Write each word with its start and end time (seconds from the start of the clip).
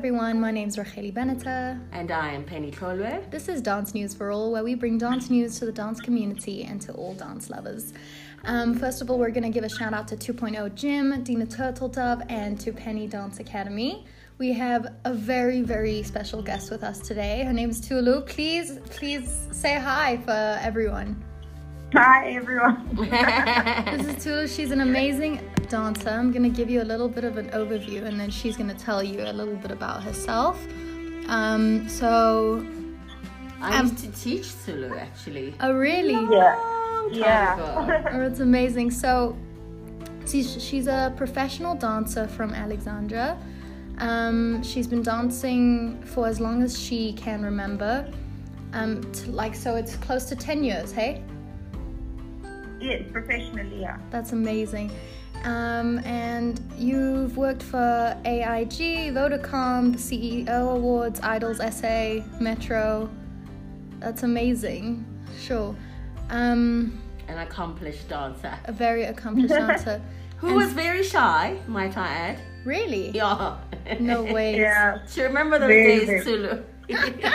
everyone. 0.00 0.40
My 0.40 0.50
name's 0.50 0.78
Racheli 0.78 1.12
Beneta. 1.12 1.78
And 1.92 2.10
I 2.10 2.32
am 2.32 2.42
Penny 2.42 2.70
Trolwe. 2.70 3.30
This 3.30 3.50
is 3.50 3.60
Dance 3.60 3.92
News 3.92 4.14
for 4.14 4.32
All, 4.32 4.50
where 4.50 4.64
we 4.64 4.74
bring 4.74 4.96
dance 4.96 5.28
news 5.28 5.58
to 5.58 5.66
the 5.66 5.72
dance 5.72 6.00
community 6.00 6.64
and 6.64 6.80
to 6.80 6.92
all 6.92 7.12
dance 7.12 7.50
lovers. 7.50 7.92
Um, 8.46 8.72
first 8.72 9.02
of 9.02 9.10
all, 9.10 9.18
we're 9.18 9.28
going 9.28 9.42
to 9.42 9.50
give 9.50 9.62
a 9.62 9.68
shout 9.68 9.92
out 9.92 10.08
to 10.08 10.16
2.0 10.16 10.74
Gym, 10.74 11.22
Dina 11.22 11.44
Turtledove, 11.44 12.24
and 12.30 12.58
to 12.60 12.72
Penny 12.72 13.06
Dance 13.08 13.40
Academy. 13.40 14.06
We 14.38 14.54
have 14.54 14.86
a 15.04 15.12
very, 15.12 15.60
very 15.60 16.02
special 16.02 16.40
guest 16.40 16.70
with 16.70 16.82
us 16.82 17.00
today. 17.00 17.44
Her 17.44 17.52
name 17.52 17.68
is 17.68 17.78
Tulu. 17.78 18.22
Please, 18.22 18.78
please 18.86 19.48
say 19.52 19.78
hi 19.78 20.16
for 20.24 20.58
everyone. 20.62 21.22
Hi, 21.92 22.30
everyone. 22.30 22.88
this 23.98 24.16
is 24.16 24.24
Tulu. 24.24 24.48
She's 24.48 24.70
an 24.70 24.80
amazing 24.80 25.40
dancer. 25.70 26.10
I'm 26.10 26.30
going 26.32 26.42
to 26.42 26.50
give 26.50 26.68
you 26.68 26.82
a 26.82 26.88
little 26.92 27.08
bit 27.08 27.24
of 27.24 27.38
an 27.38 27.48
overview 27.50 28.04
and 28.04 28.20
then 28.20 28.28
she's 28.28 28.56
going 28.56 28.68
to 28.68 28.84
tell 28.84 29.02
you 29.02 29.22
a 29.22 29.32
little 29.32 29.56
bit 29.56 29.70
about 29.70 30.02
herself. 30.02 30.60
Um, 31.28 31.88
so. 31.88 32.66
I 33.62 33.78
um, 33.78 33.86
used 33.86 33.98
to 33.98 34.12
teach 34.20 34.52
Tulu 34.64 34.96
actually. 34.96 35.54
Oh, 35.60 35.72
really? 35.72 36.12
Yeah. 36.12 37.08
Yeah. 37.10 38.10
oh, 38.12 38.20
it's 38.22 38.40
amazing. 38.40 38.90
So, 38.90 39.38
she's, 40.26 40.62
she's 40.62 40.86
a 40.86 41.14
professional 41.16 41.74
dancer 41.74 42.26
from 42.26 42.52
Alexandra. 42.52 43.38
Um, 43.98 44.62
she's 44.62 44.86
been 44.86 45.02
dancing 45.02 46.02
for 46.02 46.26
as 46.26 46.40
long 46.40 46.62
as 46.62 46.78
she 46.78 47.12
can 47.12 47.42
remember. 47.42 48.10
Um, 48.72 49.02
to, 49.12 49.30
like, 49.30 49.54
so 49.54 49.76
it's 49.76 49.96
close 49.96 50.24
to 50.26 50.36
10 50.36 50.64
years, 50.64 50.92
hey? 50.92 51.22
Yes, 52.80 53.02
professionally, 53.12 53.80
yeah. 53.80 53.98
That's 54.10 54.32
amazing. 54.32 54.90
Um, 55.44 55.98
and 56.00 56.60
you've 56.76 57.36
worked 57.36 57.62
for 57.62 58.16
AIG, 58.24 59.14
Vodacom, 59.14 59.92
the 59.92 59.98
CEO 59.98 60.74
Awards, 60.74 61.20
Idols 61.20 61.58
SA, 61.58 62.20
Metro. 62.40 63.10
That's 63.98 64.22
amazing. 64.22 65.04
Sure. 65.40 65.74
Um, 66.28 67.00
An 67.28 67.38
accomplished 67.38 68.08
dancer. 68.08 68.56
A 68.64 68.72
very 68.72 69.04
accomplished 69.04 69.54
dancer. 69.54 70.00
Who 70.38 70.48
and 70.48 70.56
was 70.56 70.72
very 70.72 71.02
shy, 71.02 71.58
might 71.66 71.96
I 71.98 72.08
add. 72.08 72.38
Really? 72.64 73.10
Yeah. 73.10 73.58
No 73.98 74.22
way. 74.22 74.56
yeah. 74.58 74.98
Do 75.12 75.20
you 75.20 75.26
remember 75.26 75.58
those 75.58 75.68
very, 75.68 76.06
days, 76.06 76.24
Tulu? 76.24 76.62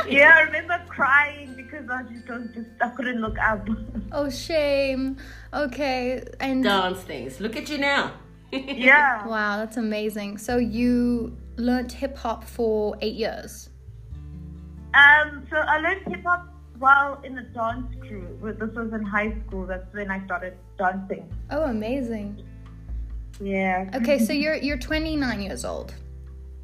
yeah, 0.09 0.33
I 0.37 0.41
remember 0.41 0.81
crying 0.87 1.44
because 1.86 2.05
I 2.05 2.14
just, 2.14 2.30
I 2.30 2.38
just 2.53 2.69
I 2.81 2.89
couldn't 2.89 3.22
look 3.22 3.38
up. 3.39 3.67
oh 4.11 4.30
shame. 4.30 5.17
Okay, 5.53 6.23
and 6.39 6.64
dance 6.64 7.02
things. 7.02 7.39
Look 7.39 7.55
at 7.55 7.69
you 7.69 7.77
now. 7.77 8.14
yeah. 8.52 9.25
Wow, 9.27 9.58
that's 9.58 9.77
amazing. 9.77 10.38
So 10.38 10.58
you 10.58 11.38
learned 11.58 11.92
hip 11.92 12.17
hop 12.17 12.44
for 12.44 12.95
eight 13.02 13.16
years. 13.16 13.69
Um, 14.94 15.45
so 15.50 15.58
I 15.58 15.80
learned 15.80 16.08
hip 16.08 16.23
hop 16.23 16.47
while 16.80 17.22
in 17.23 17.38
a 17.38 17.44
dance 17.44 17.94
crew. 18.02 18.38
This 18.42 18.75
was 18.75 18.94
in 18.94 19.03
high 19.03 19.36
school. 19.45 19.66
That's 19.66 19.92
when 19.94 20.11
I 20.11 20.23
started 20.25 20.58
dancing. 20.77 21.30
Oh, 21.52 21.64
amazing. 21.64 22.45
Yeah. 23.39 23.89
Okay, 23.95 24.20
so 24.20 24.31
you're 24.31 24.55
you're 24.55 24.77
29 24.77 25.42
years 25.42 25.66
old. 25.66 25.94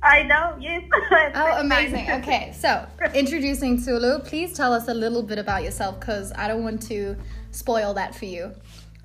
I 0.03 0.23
know, 0.23 0.55
yes. 0.59 0.83
oh, 1.35 1.59
amazing. 1.59 2.09
Okay, 2.11 2.53
so 2.57 2.87
introducing 3.13 3.81
Tulu, 3.83 4.19
please 4.19 4.53
tell 4.53 4.73
us 4.73 4.87
a 4.87 4.93
little 4.93 5.21
bit 5.21 5.37
about 5.37 5.63
yourself 5.63 5.99
because 5.99 6.31
I 6.35 6.47
don't 6.47 6.63
want 6.63 6.81
to 6.83 7.15
spoil 7.51 7.93
that 7.93 8.15
for 8.15 8.25
you. 8.25 8.51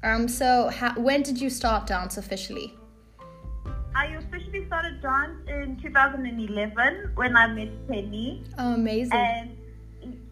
Um, 0.03 0.27
so, 0.29 0.71
when 0.97 1.23
did 1.23 1.41
you 1.41 1.51
start 1.51 1.87
dance 1.87 2.17
officially? 2.17 2.75
I 3.95 4.07
officially 4.07 4.67
started 4.67 5.03
dance 5.03 5.39
in 5.49 5.79
2011 5.83 7.13
when 7.15 7.37
I 7.37 7.47
met 7.47 7.89
Penny. 7.89 8.45
Oh, 8.59 8.75
amazing. 8.75 9.13
And 9.13 9.57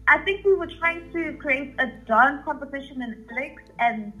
I 0.07 0.19
think 0.19 0.45
we 0.45 0.53
were 0.53 0.69
trying 0.79 1.11
to 1.13 1.33
create 1.37 1.75
a 1.79 1.87
dance 2.07 2.43
competition 2.45 3.01
in 3.01 3.25
Alex, 3.31 3.63
and 3.79 4.13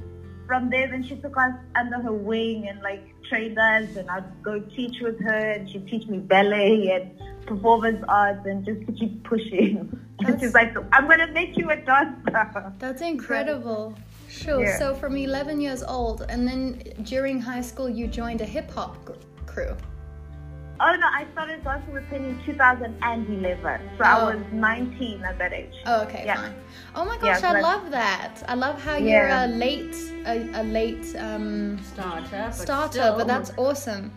from 0.45 0.69
there, 0.69 0.89
then 0.89 1.03
she 1.03 1.15
took 1.15 1.37
us 1.37 1.53
under 1.75 1.99
her 1.99 2.13
wing 2.13 2.67
and 2.67 2.81
like 2.81 3.14
trained 3.29 3.57
us, 3.57 3.95
and 3.95 4.09
I'd 4.09 4.43
go 4.43 4.59
teach 4.59 5.01
with 5.01 5.19
her, 5.21 5.51
and 5.51 5.69
she'd 5.69 5.87
teach 5.87 6.07
me 6.07 6.19
ballet 6.19 6.89
and 6.89 7.45
performance 7.45 8.03
arts, 8.07 8.45
and 8.45 8.65
just 8.65 8.85
to 8.87 8.91
keep 8.91 9.23
pushing. 9.23 9.99
And 10.17 10.39
she's 10.39 10.53
like, 10.53 10.73
"I'm 10.93 11.09
gonna 11.09 11.27
make 11.27 11.57
you 11.57 11.69
a 11.71 11.75
dancer." 11.75 12.73
That's 12.79 13.01
incredible. 13.13 13.95
Sure. 14.29 14.63
Yeah. 14.63 14.79
So 14.79 14.95
from 14.95 15.17
11 15.17 15.59
years 15.59 15.83
old, 15.83 16.25
and 16.29 16.47
then 16.47 16.81
during 17.03 17.41
high 17.41 17.61
school, 17.61 17.89
you 17.89 18.07
joined 18.07 18.39
a 18.39 18.45
hip 18.45 18.71
hop 18.71 18.95
crew. 19.45 19.75
Oh 20.77 20.95
no, 20.99 21.07
I 21.07 21.25
started 21.31 21.63
dancing 21.63 21.93
with 21.93 22.07
Penny 22.09 22.29
in 22.29 22.43
2011. 22.45 23.89
So 23.97 24.03
oh. 24.03 24.03
I 24.03 24.35
was 24.35 24.43
19 24.51 25.23
at 25.23 25.37
that 25.37 25.53
age. 25.53 25.73
Oh, 25.85 26.01
okay, 26.03 26.23
yeah. 26.25 26.35
fine. 26.35 26.55
Oh 26.95 27.05
my 27.05 27.17
gosh, 27.17 27.41
yeah, 27.41 27.53
I 27.53 27.61
love 27.61 27.91
that. 27.91 28.43
I 28.47 28.55
love 28.55 28.81
how 28.81 28.97
you're 28.97 29.29
a 29.29 29.47
late, 29.47 29.95
a, 30.25 30.61
a 30.61 30.63
late 30.63 31.15
um, 31.15 31.79
starter, 31.81 32.51
starter, 32.51 32.99
but, 32.99 33.19
but, 33.19 33.27
that's 33.27 33.51
awesome. 33.57 34.11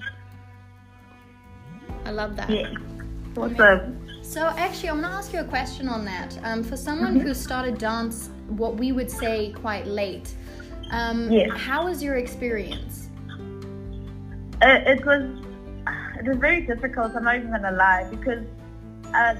I 2.05 2.11
love 2.11 2.35
that. 2.37 2.51
Yeah. 2.51 2.75
Awesome. 3.37 4.09
So 4.23 4.47
actually, 4.57 4.89
I'm 4.89 5.01
gonna 5.01 5.15
ask 5.15 5.33
you 5.33 5.41
a 5.41 5.45
question 5.45 5.89
on 5.89 6.05
that. 6.07 6.37
Um, 6.43 6.65
for 6.65 6.77
someone 6.77 7.15
mm-hmm. 7.15 7.29
who 7.29 7.35
started 7.35 7.79
dance, 7.79 8.31
what 8.49 8.75
we 8.77 8.91
would 8.91 9.11
say 9.11 9.53
quite 9.53 9.87
late, 9.87 10.35
um, 10.91 11.31
yes. 11.31 11.51
how 11.57 11.85
was 11.85 12.03
your 12.03 12.17
experience? 12.17 13.11
Uh, 14.61 14.81
it 14.87 15.07
was 15.07 15.38
it 16.19 16.27
was 16.27 16.39
very 16.39 16.63
difficult. 16.63 17.15
I'm 17.15 17.25
not 17.25 17.37
even 17.37 17.51
gonna 17.51 17.73
lie 17.73 18.09
because 18.11 18.45
uh, 19.15 19.35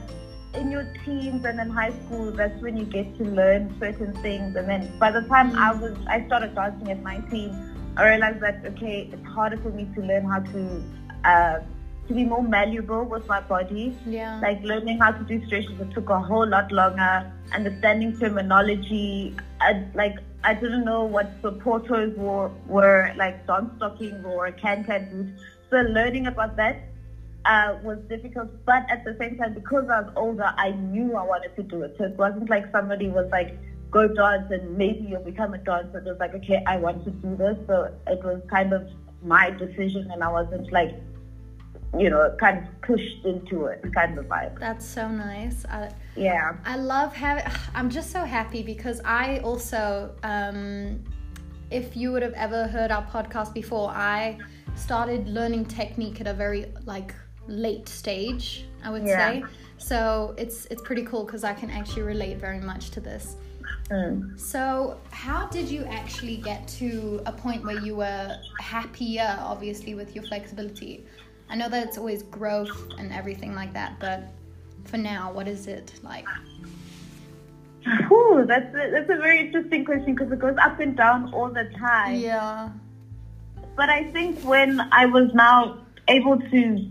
in 0.55 0.71
your 0.71 0.87
teens 1.05 1.45
and 1.45 1.61
in 1.61 1.71
high 1.71 1.93
school, 2.05 2.31
that's 2.31 2.61
when 2.63 2.77
you 2.77 2.85
get 2.85 3.17
to 3.19 3.25
learn 3.25 3.75
certain 3.79 4.15
things. 4.23 4.57
And 4.57 4.69
then 4.69 4.99
by 4.99 5.11
the 5.11 5.23
time 5.23 5.55
I 5.57 5.73
was, 5.73 5.97
I 6.09 6.25
started 6.27 6.55
dancing 6.55 6.91
at 6.91 7.03
19. 7.03 7.95
I 7.97 8.09
realized 8.11 8.41
that 8.41 8.65
okay, 8.65 9.11
it's 9.13 9.27
harder 9.27 9.57
for 9.59 9.71
me 9.71 9.89
to 9.95 10.01
learn 10.01 10.25
how 10.25 10.41
to 10.41 10.83
uh, 11.25 11.61
to 12.09 12.15
be 12.15 12.25
more 12.25 12.43
malleable 12.43 13.05
with 13.05 13.27
my 13.27 13.41
body. 13.41 13.97
Yeah. 14.07 14.41
Like 14.41 14.63
learning 14.63 14.99
how 14.99 15.13
to 15.13 15.25
do 15.25 15.45
stretches, 15.47 15.79
it 15.81 15.93
took 15.93 16.09
a 16.09 16.21
whole 16.21 16.47
lot 16.47 16.73
longer. 16.73 17.31
Understanding 17.53 18.19
terminology, 18.19 19.37
I, 19.61 19.85
like 19.95 20.17
I 20.45 20.55
didn't 20.55 20.85
know 20.85 21.05
what 21.05 21.31
supporters 21.43 22.17
were, 22.17 22.51
were 22.67 23.13
like 23.17 23.47
dance 23.47 23.71
stocking 23.77 24.25
or 24.25 24.51
can 24.53 24.85
can 24.85 25.11
boots. 25.11 25.43
So 25.71 25.77
learning 25.77 26.27
about 26.27 26.57
that 26.57 26.81
uh, 27.45 27.79
was 27.83 27.99
difficult, 28.09 28.49
but 28.65 28.85
at 28.91 29.05
the 29.05 29.17
same 29.19 29.37
time, 29.37 29.55
because 29.55 29.89
I 29.89 30.01
was 30.01 30.13
older, 30.17 30.53
I 30.57 30.71
knew 30.73 31.17
I 31.17 31.25
wanted 31.25 31.55
to 31.57 31.63
do 31.63 31.83
it. 31.83 31.95
So 31.99 32.05
it 32.05 32.17
wasn't 32.17 32.51
like 32.51 32.71
somebody 32.73 33.09
was 33.09 33.29
like, 33.31 33.57
go 33.91 34.07
dance 34.07 34.51
and 34.51 34.77
maybe 34.77 35.07
you'll 35.09 35.25
become 35.25 35.55
a 35.55 35.59
dancer. 35.59 35.99
It 35.99 36.05
was 36.05 36.19
like, 36.21 36.35
okay, 36.35 36.63
I 36.67 36.77
want 36.77 37.05
to 37.05 37.11
do 37.11 37.37
this. 37.37 37.57
So 37.67 37.95
it 38.07 38.23
was 38.23 38.43
kind 38.51 38.73
of 38.73 38.89
my 39.23 39.51
decision 39.51 40.11
and 40.11 40.23
I 40.23 40.31
wasn't 40.31 40.71
like, 40.73 40.95
you 41.99 42.11
know, 42.11 42.35
kind 42.39 42.59
of 42.59 42.83
pushed 42.83 43.25
into 43.25 43.65
it 43.67 43.83
kind 43.95 44.19
of 44.19 44.27
vibe. 44.27 44.59
That's 44.59 44.85
so 44.85 45.09
nice. 45.09 45.65
I, 45.67 45.91
yeah. 46.17 46.57
I 46.65 46.77
love 46.77 47.15
having, 47.15 47.45
I'm 47.75 47.89
just 47.89 48.11
so 48.11 48.25
happy 48.25 48.63
because 48.63 49.01
I 49.05 49.39
also, 49.39 50.15
um, 50.23 51.03
if 51.71 51.97
you 51.97 52.13
would 52.13 52.23
have 52.23 52.35
ever 52.35 52.67
heard 52.67 52.91
our 52.91 53.07
podcast 53.07 53.55
before, 53.55 53.89
I 53.89 54.39
started 54.79 55.29
learning 55.29 55.67
technique 55.67 56.21
at 56.21 56.27
a 56.27 56.35
very 56.35 56.73
like 56.85 57.15
late 57.47 57.89
stage, 57.89 58.65
I 58.85 58.91
would 58.91 59.05
yeah. 59.05 59.17
say. 59.17 59.45
So 59.79 60.35
it's 60.37 60.67
it's 60.67 60.83
pretty 60.83 61.05
cool 61.05 61.25
because 61.25 61.45
I 61.45 61.55
can 61.55 61.71
actually 61.71 62.03
relate 62.03 62.39
very 62.39 62.61
much 62.61 62.91
to 62.91 63.01
this. 63.01 63.37
Mm. 63.91 64.39
So, 64.39 64.99
how 65.11 65.47
did 65.47 65.69
you 65.69 65.85
actually 65.85 66.37
get 66.37 66.69
to 66.81 67.23
a 67.25 67.33
point 67.33 67.65
where 67.65 67.81
you 67.81 67.97
were 67.97 68.37
happier, 68.61 69.39
obviously, 69.41 69.95
with 69.95 70.15
your 70.15 70.25
flexibility? 70.25 71.07
I 71.49 71.57
know 71.57 71.69
that 71.71 71.87
it's 71.87 71.97
always 71.97 72.23
growth 72.23 72.93
and 72.99 73.13
everything 73.13 73.55
like 73.55 73.73
that, 73.73 73.99
but 73.99 74.25
for 74.85 74.99
now, 74.99 75.33
what 75.33 75.49
is 75.49 75.67
it 75.67 75.93
like? 76.03 76.27
Ooh, 78.11 78.45
that's 78.47 78.75
a, 78.75 78.91
that's 78.91 79.11
a 79.11 79.17
very 79.17 79.41
interesting 79.41 79.85
question 79.85 80.15
because 80.15 80.31
it 80.33 80.39
goes 80.39 80.57
up 80.61 80.79
and 80.81 80.95
down 80.95 81.33
all 81.33 81.49
the 81.49 81.71
time. 81.79 82.17
Yeah. 82.17 82.69
But 83.79 83.91
I 83.91 84.11
think 84.11 84.41
when 84.41 84.81
I 84.91 85.07
was 85.07 85.31
now 85.35 85.87
able 86.09 86.37
to, 86.37 86.91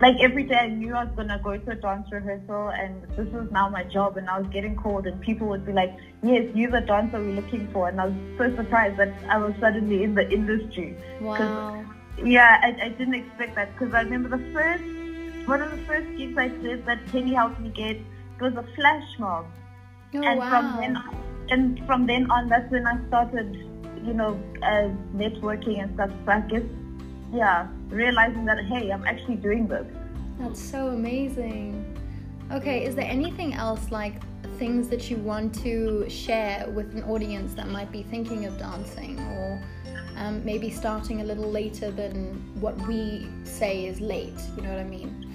like 0.00 0.16
every 0.20 0.42
day 0.42 0.56
I 0.56 0.66
knew 0.66 0.92
I 0.92 1.04
was 1.04 1.14
going 1.14 1.28
to 1.28 1.38
go 1.38 1.56
to 1.56 1.70
a 1.70 1.76
dance 1.76 2.10
rehearsal 2.10 2.70
and 2.70 3.00
this 3.16 3.32
was 3.32 3.46
now 3.52 3.68
my 3.68 3.84
job 3.84 4.16
and 4.16 4.28
I 4.28 4.40
was 4.40 4.48
getting 4.48 4.74
called 4.74 5.06
and 5.06 5.20
people 5.20 5.46
would 5.46 5.64
be 5.64 5.72
like, 5.72 5.96
yes, 6.24 6.50
you're 6.52 6.72
the 6.72 6.80
dancer 6.80 7.20
we're 7.20 7.40
looking 7.40 7.68
for. 7.72 7.88
And 7.88 8.00
I 8.00 8.06
was 8.06 8.14
so 8.38 8.56
surprised 8.56 8.96
that 8.98 9.14
I 9.28 9.38
was 9.38 9.54
suddenly 9.60 10.02
in 10.02 10.16
the 10.16 10.28
industry. 10.28 10.96
Wow. 11.20 11.84
Yeah, 12.24 12.58
I, 12.60 12.86
I 12.86 12.88
didn't 12.88 13.14
expect 13.14 13.54
that 13.54 13.72
because 13.78 13.94
I 13.94 14.00
remember 14.00 14.36
the 14.36 14.52
first, 14.52 14.82
one 15.46 15.62
of 15.62 15.70
the 15.70 15.84
first 15.84 16.08
gigs 16.18 16.36
I 16.36 16.48
did 16.48 16.86
that 16.86 17.06
Penny 17.12 17.34
helped 17.34 17.60
me 17.60 17.68
get 17.68 17.98
was 18.40 18.54
a 18.54 18.64
flash 18.74 19.06
mob. 19.20 19.46
Oh, 20.12 20.22
and 20.24 20.40
wow. 20.40 20.50
from 20.50 20.80
then 20.80 20.96
and 21.50 21.86
from 21.86 22.06
then 22.08 22.28
on 22.32 22.48
that's 22.48 22.68
when 22.72 22.84
I 22.84 22.98
started 23.06 23.69
you 24.04 24.12
know, 24.14 24.40
as 24.62 24.90
networking 25.14 25.82
and 25.82 25.94
stuff. 25.94 26.10
So 26.24 26.32
I 26.32 26.40
guess, 26.40 26.62
yeah, 27.32 27.68
realizing 27.88 28.44
that, 28.46 28.64
hey, 28.64 28.90
I'm 28.90 29.04
actually 29.04 29.36
doing 29.36 29.68
this. 29.68 29.86
That's 30.38 30.60
so 30.60 30.88
amazing. 30.88 31.96
Okay, 32.52 32.84
is 32.84 32.94
there 32.94 33.04
anything 33.04 33.54
else 33.54 33.90
like 33.90 34.14
things 34.58 34.88
that 34.88 35.10
you 35.10 35.16
want 35.16 35.54
to 35.62 36.08
share 36.08 36.68
with 36.70 36.94
an 36.94 37.04
audience 37.04 37.54
that 37.54 37.68
might 37.68 37.92
be 37.92 38.02
thinking 38.02 38.44
of 38.46 38.58
dancing 38.58 39.18
or 39.20 39.62
um, 40.16 40.44
maybe 40.44 40.70
starting 40.70 41.20
a 41.20 41.24
little 41.24 41.50
later 41.50 41.90
than 41.90 42.34
what 42.60 42.76
we 42.86 43.28
say 43.44 43.86
is 43.86 44.00
late? 44.00 44.38
You 44.56 44.62
know 44.62 44.70
what 44.70 44.80
I 44.80 44.84
mean? 44.84 45.26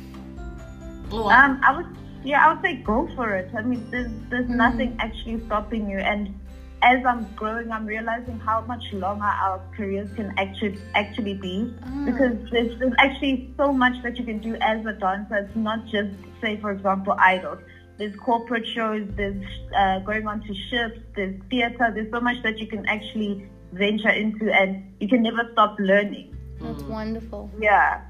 Um, 1.12 1.62
I 1.64 1.78
would, 1.78 1.88
yeah, 2.24 2.46
I 2.46 2.54
would 2.54 2.62
say 2.62 2.78
go 2.78 3.08
for 3.16 3.36
it. 3.36 3.50
I 3.56 3.62
mean, 3.62 3.90
there's 3.92 4.12
there's 4.30 4.50
nothing 4.50 4.96
actually 5.00 5.44
stopping 5.46 5.90
you. 5.90 6.00
And 6.00 6.34
as 6.81 7.04
I'm 7.06 7.27
growing, 7.36 7.72
I'm 7.72 7.86
realizing 7.86 8.39
how 8.39 8.62
much 8.62 8.83
longer 8.94 9.25
our 9.25 9.62
careers 9.75 10.10
can 10.16 10.33
actually 10.38 10.77
actually 10.94 11.33
be. 11.33 11.74
Ah. 11.83 12.06
Because 12.06 12.38
there's, 12.51 12.77
there's 12.80 12.94
actually 13.00 13.54
so 13.57 13.74
much 13.74 14.01
that 14.04 14.18
you 14.18 14.24
can 14.24 14.39
do 14.39 14.56
as 14.62 14.86
a 14.86 14.94
dancer. 14.94 15.38
It's 15.38 15.56
not 15.56 15.86
just, 15.88 16.16
say, 16.42 16.57
for 16.57 16.72
example, 16.72 17.16
idols. 17.19 17.60
There's 17.98 18.16
corporate 18.18 18.68
shows. 18.68 19.07
There's 19.16 19.44
uh, 19.75 20.00
going 20.00 20.27
on 20.27 20.42
to 20.42 20.54
ships. 20.69 21.00
There's 21.16 21.39
theater. 21.50 21.92
There's 21.94 22.12
so 22.12 22.19
much 22.19 22.44
that 22.44 22.60
you 22.60 22.68
can 22.68 22.86
actually 22.88 23.48
venture 23.72 24.10
into, 24.10 24.51
and 24.54 24.94
you 25.00 25.07
can 25.07 25.24
never 25.24 25.50
stop 25.54 25.77
learning. 25.80 26.36
That's 26.60 26.83
wonderful. 26.83 27.50
Yeah. 27.60 28.01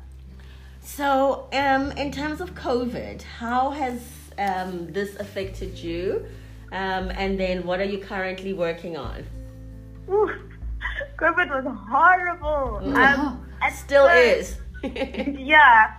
So, 0.82 1.48
um, 1.54 1.92
in 1.94 2.12
terms 2.12 2.42
of 2.42 2.54
COVID, 2.56 3.22
how 3.22 3.72
has 3.72 4.02
um, 4.38 4.92
this 4.92 5.16
affected 5.16 5.78
you? 5.78 6.26
Um, 6.72 7.12
and 7.16 7.40
then, 7.40 7.66
what 7.66 7.80
are 7.80 7.86
you 7.86 8.00
currently 8.00 8.54
working 8.54 8.98
on? 8.98 9.26
Ooh, 10.10 10.30
COVID 11.18 11.50
was 11.50 11.66
horrible. 11.90 12.96
Um, 12.96 13.46
Still 13.74 14.08
first- 14.08 14.60
is. 14.84 15.36
yeah. 15.40 15.96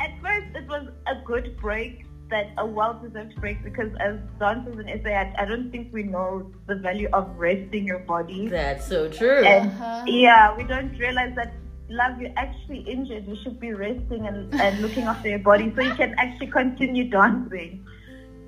At 0.00 0.12
first, 0.20 0.46
it 0.54 0.68
was 0.68 0.88
a 1.06 1.14
good 1.24 1.56
break, 1.56 2.04
that 2.28 2.50
a 2.58 2.66
well-deserved 2.66 3.36
break, 3.40 3.62
because 3.64 3.90
as 4.00 4.16
dancers 4.38 4.78
in 4.78 5.02
SA, 5.02 5.08
I, 5.10 5.34
I 5.38 5.44
don't 5.46 5.70
think 5.70 5.92
we 5.92 6.02
know 6.02 6.50
the 6.66 6.74
value 6.74 7.08
of 7.14 7.34
resting 7.38 7.86
your 7.86 8.00
body. 8.00 8.48
That's 8.48 8.86
so 8.86 9.08
true. 9.08 9.42
And 9.44 9.70
Uh-huh. 9.70 10.02
yeah, 10.06 10.54
we 10.56 10.64
don't 10.64 10.90
realize 10.98 11.34
that, 11.36 11.54
love, 11.88 12.20
you're 12.20 12.32
actually 12.36 12.80
injured. 12.80 13.26
You 13.26 13.36
should 13.42 13.58
be 13.58 13.72
resting 13.72 14.26
and, 14.26 14.52
and 14.60 14.82
looking 14.82 15.04
after 15.04 15.28
your 15.30 15.38
body 15.38 15.72
so 15.76 15.80
you 15.82 15.94
can 15.94 16.14
actually 16.18 16.48
continue 16.48 17.08
dancing. 17.08 17.86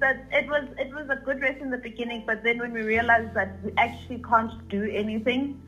So 0.01 0.07
it 0.33 0.49
was 0.49 0.65
it 0.79 0.95
was 0.95 1.09
a 1.11 1.17
good 1.17 1.41
rest 1.41 1.61
in 1.61 1.71
the 1.71 1.79
beginning, 1.79 2.25
but 2.27 2.45
then 2.45 2.59
when 2.59 2.73
we 2.73 2.83
realized 2.83 3.35
that 3.35 3.63
we 3.65 3.73
actually 3.77 4.23
can't 4.23 4.69
do 4.69 4.85
anything 4.85 5.61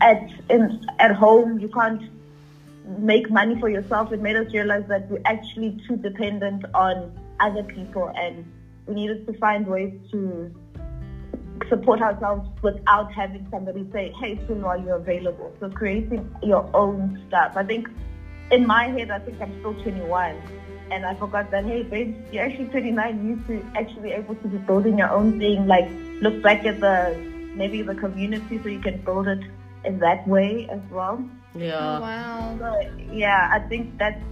at 0.00 0.30
in 0.48 0.86
at 0.98 1.14
home, 1.14 1.58
you 1.58 1.68
can't 1.68 2.02
make 2.98 3.30
money 3.30 3.58
for 3.60 3.68
yourself. 3.68 4.12
It 4.12 4.22
made 4.22 4.36
us 4.36 4.52
realize 4.54 4.84
that 4.88 5.10
we're 5.10 5.20
actually 5.26 5.78
too 5.86 5.96
dependent 5.96 6.64
on 6.74 7.12
other 7.40 7.62
people, 7.62 8.10
and 8.16 8.50
we 8.86 8.94
needed 8.94 9.26
to 9.26 9.34
find 9.34 9.66
ways 9.66 9.92
to 10.12 10.54
support 11.68 12.00
ourselves 12.00 12.48
without 12.62 13.12
having 13.12 13.46
somebody 13.50 13.86
say, 13.92 14.12
"Hey, 14.18 14.40
soon 14.46 14.64
are 14.64 14.78
you're 14.78 14.96
available?" 14.96 15.52
So 15.60 15.68
creating 15.68 16.34
your 16.42 16.68
own 16.72 17.22
stuff. 17.28 17.52
I 17.56 17.64
think 17.64 17.88
in 18.50 18.66
my 18.66 18.84
head, 18.84 19.10
I 19.10 19.18
think 19.18 19.40
I'm 19.42 19.58
still 19.58 19.74
21, 19.82 20.36
and 20.90 21.04
I 21.04 21.14
forgot 21.14 21.50
that. 21.50 21.64
Hey, 21.64 21.82
babe, 21.82 22.16
you're 22.32 22.44
actually 22.44 22.66
29. 22.66 23.16
You 23.16 23.36
need 23.36 23.46
to 23.46 23.78
actually 23.78 24.12
able 24.12 24.34
to 24.36 24.48
be 24.48 24.58
building 24.58 24.98
your 24.98 25.10
own 25.10 25.38
thing. 25.38 25.66
Like 25.66 25.88
look 26.20 26.42
back 26.42 26.64
at 26.64 26.80
the 26.80 27.16
maybe 27.54 27.82
the 27.82 27.94
community 27.94 28.60
so 28.62 28.68
you 28.68 28.80
can 28.80 29.00
build 29.02 29.28
it 29.28 29.40
in 29.84 29.98
that 30.00 30.26
way 30.28 30.68
as 30.70 30.80
well. 30.90 31.22
yeah. 31.54 31.98
Wow. 31.98 32.56
So 32.58 32.90
yeah, 33.12 33.50
I 33.52 33.60
think 33.68 33.98
that's 33.98 34.22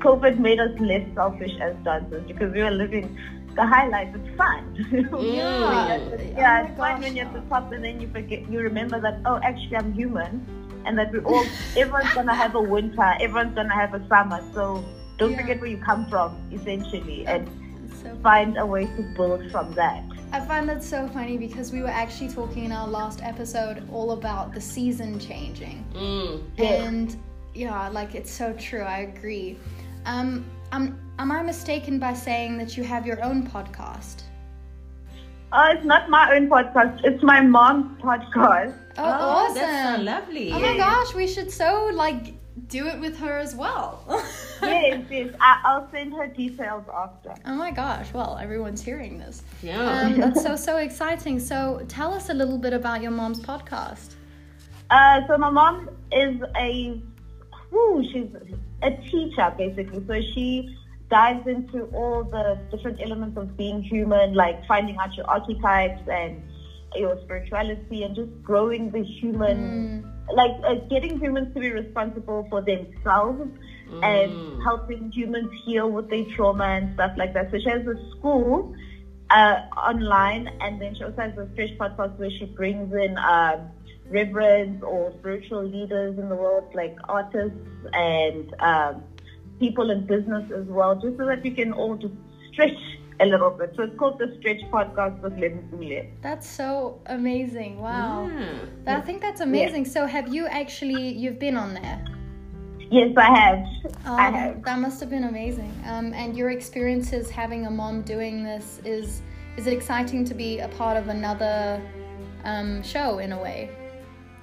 COVID 0.00 0.38
made 0.38 0.60
us 0.60 0.78
less 0.78 1.06
selfish 1.14 1.52
as 1.60 1.74
dancers 1.84 2.24
because 2.26 2.52
we 2.52 2.62
were 2.62 2.70
living 2.70 3.18
the 3.54 3.66
highlights. 3.66 4.16
It's 4.16 4.36
fun. 4.36 4.68
Mm. 5.12 5.36
Yeah. 5.36 5.98
yeah, 6.36 6.62
Oh 6.62 6.66
it's 6.66 6.78
my 6.78 6.92
fun 6.92 7.02
when 7.02 7.16
you're 7.16 7.26
at 7.26 7.32
the 7.32 7.40
yeah. 7.40 7.48
top 7.48 7.72
and 7.72 7.84
then 7.84 8.00
you 8.00 8.08
forget, 8.08 8.48
you 8.48 8.60
remember 8.60 9.00
that 9.00 9.20
oh, 9.26 9.38
actually 9.42 9.76
I'm 9.76 9.92
human, 9.92 10.46
and 10.86 10.98
that 10.98 11.12
we 11.12 11.20
all, 11.20 11.44
everyone's 11.76 12.12
gonna 12.14 12.34
have 12.34 12.54
a 12.54 12.60
winter, 12.60 13.14
everyone's 13.20 13.54
gonna 13.54 13.74
have 13.74 13.94
a 13.94 14.06
summer. 14.08 14.42
So 14.54 14.84
don't 15.22 15.32
Yeah. 15.32 15.40
forget 15.42 15.60
where 15.60 15.70
you 15.70 15.78
come 15.90 16.06
from, 16.12 16.36
essentially, 16.52 17.26
and 17.26 17.48
So 18.02 18.10
find 18.22 18.56
a 18.58 18.66
way 18.66 18.84
to 18.96 19.02
build 19.16 19.42
from 19.52 19.72
that. 19.74 20.02
I 20.32 20.40
find 20.40 20.68
that 20.70 20.82
so 20.82 21.06
funny 21.16 21.36
because 21.36 21.72
we 21.76 21.80
were 21.82 21.94
actually 22.02 22.30
talking 22.30 22.64
in 22.64 22.72
our 22.72 22.88
last 22.88 23.22
episode 23.22 23.76
all 23.92 24.12
about 24.12 24.52
the 24.56 24.60
season 24.60 25.18
changing. 25.20 25.84
Mm. 25.94 26.40
And 26.58 27.16
yeah, 27.54 27.88
like 27.98 28.14
it's 28.20 28.32
so 28.42 28.52
true. 28.54 28.80
I 28.96 28.98
agree. 29.10 29.58
Um, 30.06 30.44
am, 30.72 30.98
am 31.18 31.30
I 31.30 31.42
mistaken 31.42 31.98
by 32.06 32.14
saying 32.14 32.58
that 32.58 32.76
you 32.76 32.82
have 32.82 33.06
your 33.06 33.22
own 33.28 33.46
podcast? 33.46 34.16
Uh, 35.52 35.68
it's 35.74 35.84
not 35.84 36.08
my 36.08 36.34
own 36.34 36.48
podcast; 36.48 37.00
it's 37.04 37.22
my 37.22 37.40
mom's 37.42 38.00
podcast. 38.00 38.74
Oh, 38.96 39.04
Oh, 39.04 39.54
that's 39.54 39.60
so 39.60 39.88
awesome! 39.92 40.04
lovely. 40.06 40.52
Oh 40.52 40.58
my 40.58 40.76
gosh, 40.76 41.14
we 41.14 41.26
should 41.26 41.50
so 41.50 41.90
like 41.92 42.34
do 42.72 42.86
it 42.86 42.98
with 42.98 43.16
her 43.18 43.36
as 43.38 43.54
well. 43.54 44.02
yes, 44.62 45.04
yes. 45.10 45.34
I, 45.40 45.60
I'll 45.64 45.88
send 45.92 46.14
her 46.14 46.26
details 46.26 46.84
after. 46.92 47.34
Oh 47.44 47.54
my 47.54 47.70
gosh! 47.70 48.12
Well, 48.14 48.38
everyone's 48.38 48.82
hearing 48.82 49.18
this. 49.18 49.42
Yeah. 49.62 49.78
Um, 49.78 50.18
that's 50.18 50.42
so 50.42 50.56
so 50.68 50.78
exciting. 50.78 51.38
So 51.38 51.84
tell 51.88 52.14
us 52.14 52.30
a 52.30 52.34
little 52.34 52.58
bit 52.58 52.72
about 52.72 53.02
your 53.02 53.10
mom's 53.10 53.40
podcast. 53.40 54.14
Uh, 54.90 55.20
so 55.26 55.38
my 55.38 55.50
mom 55.50 55.88
is 56.12 56.40
a, 56.56 57.00
whew, 57.70 58.04
she's 58.12 58.28
a 58.82 58.90
teacher 59.10 59.54
basically. 59.56 60.04
So 60.06 60.20
she 60.34 60.76
dives 61.10 61.46
into 61.46 61.84
all 61.94 62.24
the 62.24 62.58
different 62.70 63.00
elements 63.02 63.36
of 63.36 63.56
being 63.56 63.82
human, 63.82 64.34
like 64.34 64.66
finding 64.66 64.96
out 64.96 65.14
your 65.14 65.26
archetypes 65.26 66.02
and 66.08 66.42
your 66.94 67.18
spirituality, 67.24 68.02
and 68.02 68.14
just 68.14 68.30
growing 68.42 68.90
the 68.90 69.02
human, 69.02 70.04
like 70.34 70.52
uh, 70.66 70.74
getting 70.88 71.18
humans 71.18 71.52
to 71.54 71.60
be 71.60 71.70
responsible 71.70 72.46
for 72.50 72.62
themselves 72.62 73.50
and 74.02 74.62
helping 74.62 75.10
humans 75.12 75.50
heal 75.64 75.88
with 75.90 76.10
their 76.10 76.24
trauma 76.36 76.64
and 76.64 76.94
stuff 76.94 77.12
like 77.16 77.34
that. 77.34 77.50
So 77.50 77.58
she 77.58 77.68
has 77.68 77.86
a 77.86 77.94
school 78.18 78.74
uh, 79.30 79.60
online, 79.76 80.48
and 80.60 80.80
then 80.80 80.94
she 80.94 81.04
also 81.04 81.22
has 81.22 81.36
a 81.38 81.48
stretch 81.52 81.76
podcast 81.78 82.18
where 82.18 82.30
she 82.30 82.46
brings 82.46 82.92
in 82.92 83.16
um, 83.18 83.70
reverends 84.10 84.82
or 84.82 85.12
spiritual 85.18 85.64
leaders 85.64 86.18
in 86.18 86.28
the 86.28 86.34
world, 86.34 86.74
like 86.74 86.96
artists 87.08 87.56
and 87.92 88.54
um, 88.60 89.02
people 89.58 89.90
in 89.90 90.06
business 90.06 90.50
as 90.52 90.66
well, 90.66 90.94
just 90.94 91.16
so 91.16 91.26
that 91.26 91.42
we 91.42 91.50
can 91.50 91.72
all 91.72 91.96
just 91.96 92.14
stretch 92.52 92.76
a 93.20 93.26
little 93.26 93.50
bit. 93.50 93.72
So 93.76 93.82
it's 93.84 93.96
called 93.98 94.18
the 94.18 94.34
Stretch 94.38 94.60
Podcast 94.70 95.20
with 95.20 95.38
Len 95.38 95.68
Zule. 95.72 96.08
That's 96.22 96.48
so 96.48 97.00
amazing! 97.06 97.78
Wow. 97.78 98.30
Mm. 98.30 98.88
I 98.88 99.00
think 99.00 99.20
that's 99.20 99.40
amazing. 99.40 99.84
So 99.84 100.06
have 100.06 100.32
you 100.32 100.46
actually 100.46 101.08
you've 101.12 101.38
been 101.38 101.56
on 101.56 101.74
there? 101.74 102.04
Yes, 102.90 103.16
I 103.16 103.34
have. 103.38 103.66
Oh, 104.06 104.14
I 104.14 104.30
have. 104.30 104.62
that 104.64 104.78
must 104.78 105.00
have 105.00 105.08
been 105.08 105.24
amazing. 105.24 105.72
Um, 105.86 106.12
and 106.12 106.36
your 106.36 106.50
experiences 106.50 107.30
having 107.30 107.66
a 107.66 107.70
mom 107.70 108.02
doing 108.02 108.44
this 108.44 108.80
is 108.84 109.22
is 109.56 109.66
it 109.66 109.72
exciting 109.72 110.24
to 110.24 110.34
be 110.34 110.58
a 110.60 110.68
part 110.68 110.96
of 110.96 111.08
another 111.08 111.80
um, 112.44 112.82
show 112.82 113.18
in 113.18 113.32
a 113.32 113.40
way? 113.40 113.70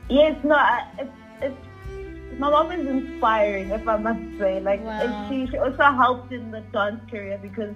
Yes, 0.10 0.38
no, 0.44 0.56
I, 0.56 0.88
it's, 1.00 1.12
it's, 1.42 2.40
my 2.40 2.50
mom 2.50 2.72
is 2.72 2.88
inspiring, 2.88 3.70
if 3.70 3.88
I 3.88 3.98
must 3.98 4.40
say. 4.40 4.60
Like, 4.60 4.84
Wow. 4.84 5.02
and 5.02 5.30
she, 5.30 5.52
she 5.52 5.58
also 5.58 5.84
helped 5.84 6.32
in 6.32 6.52
the 6.52 6.62
dance 6.74 7.02
career 7.10 7.40
because 7.42 7.76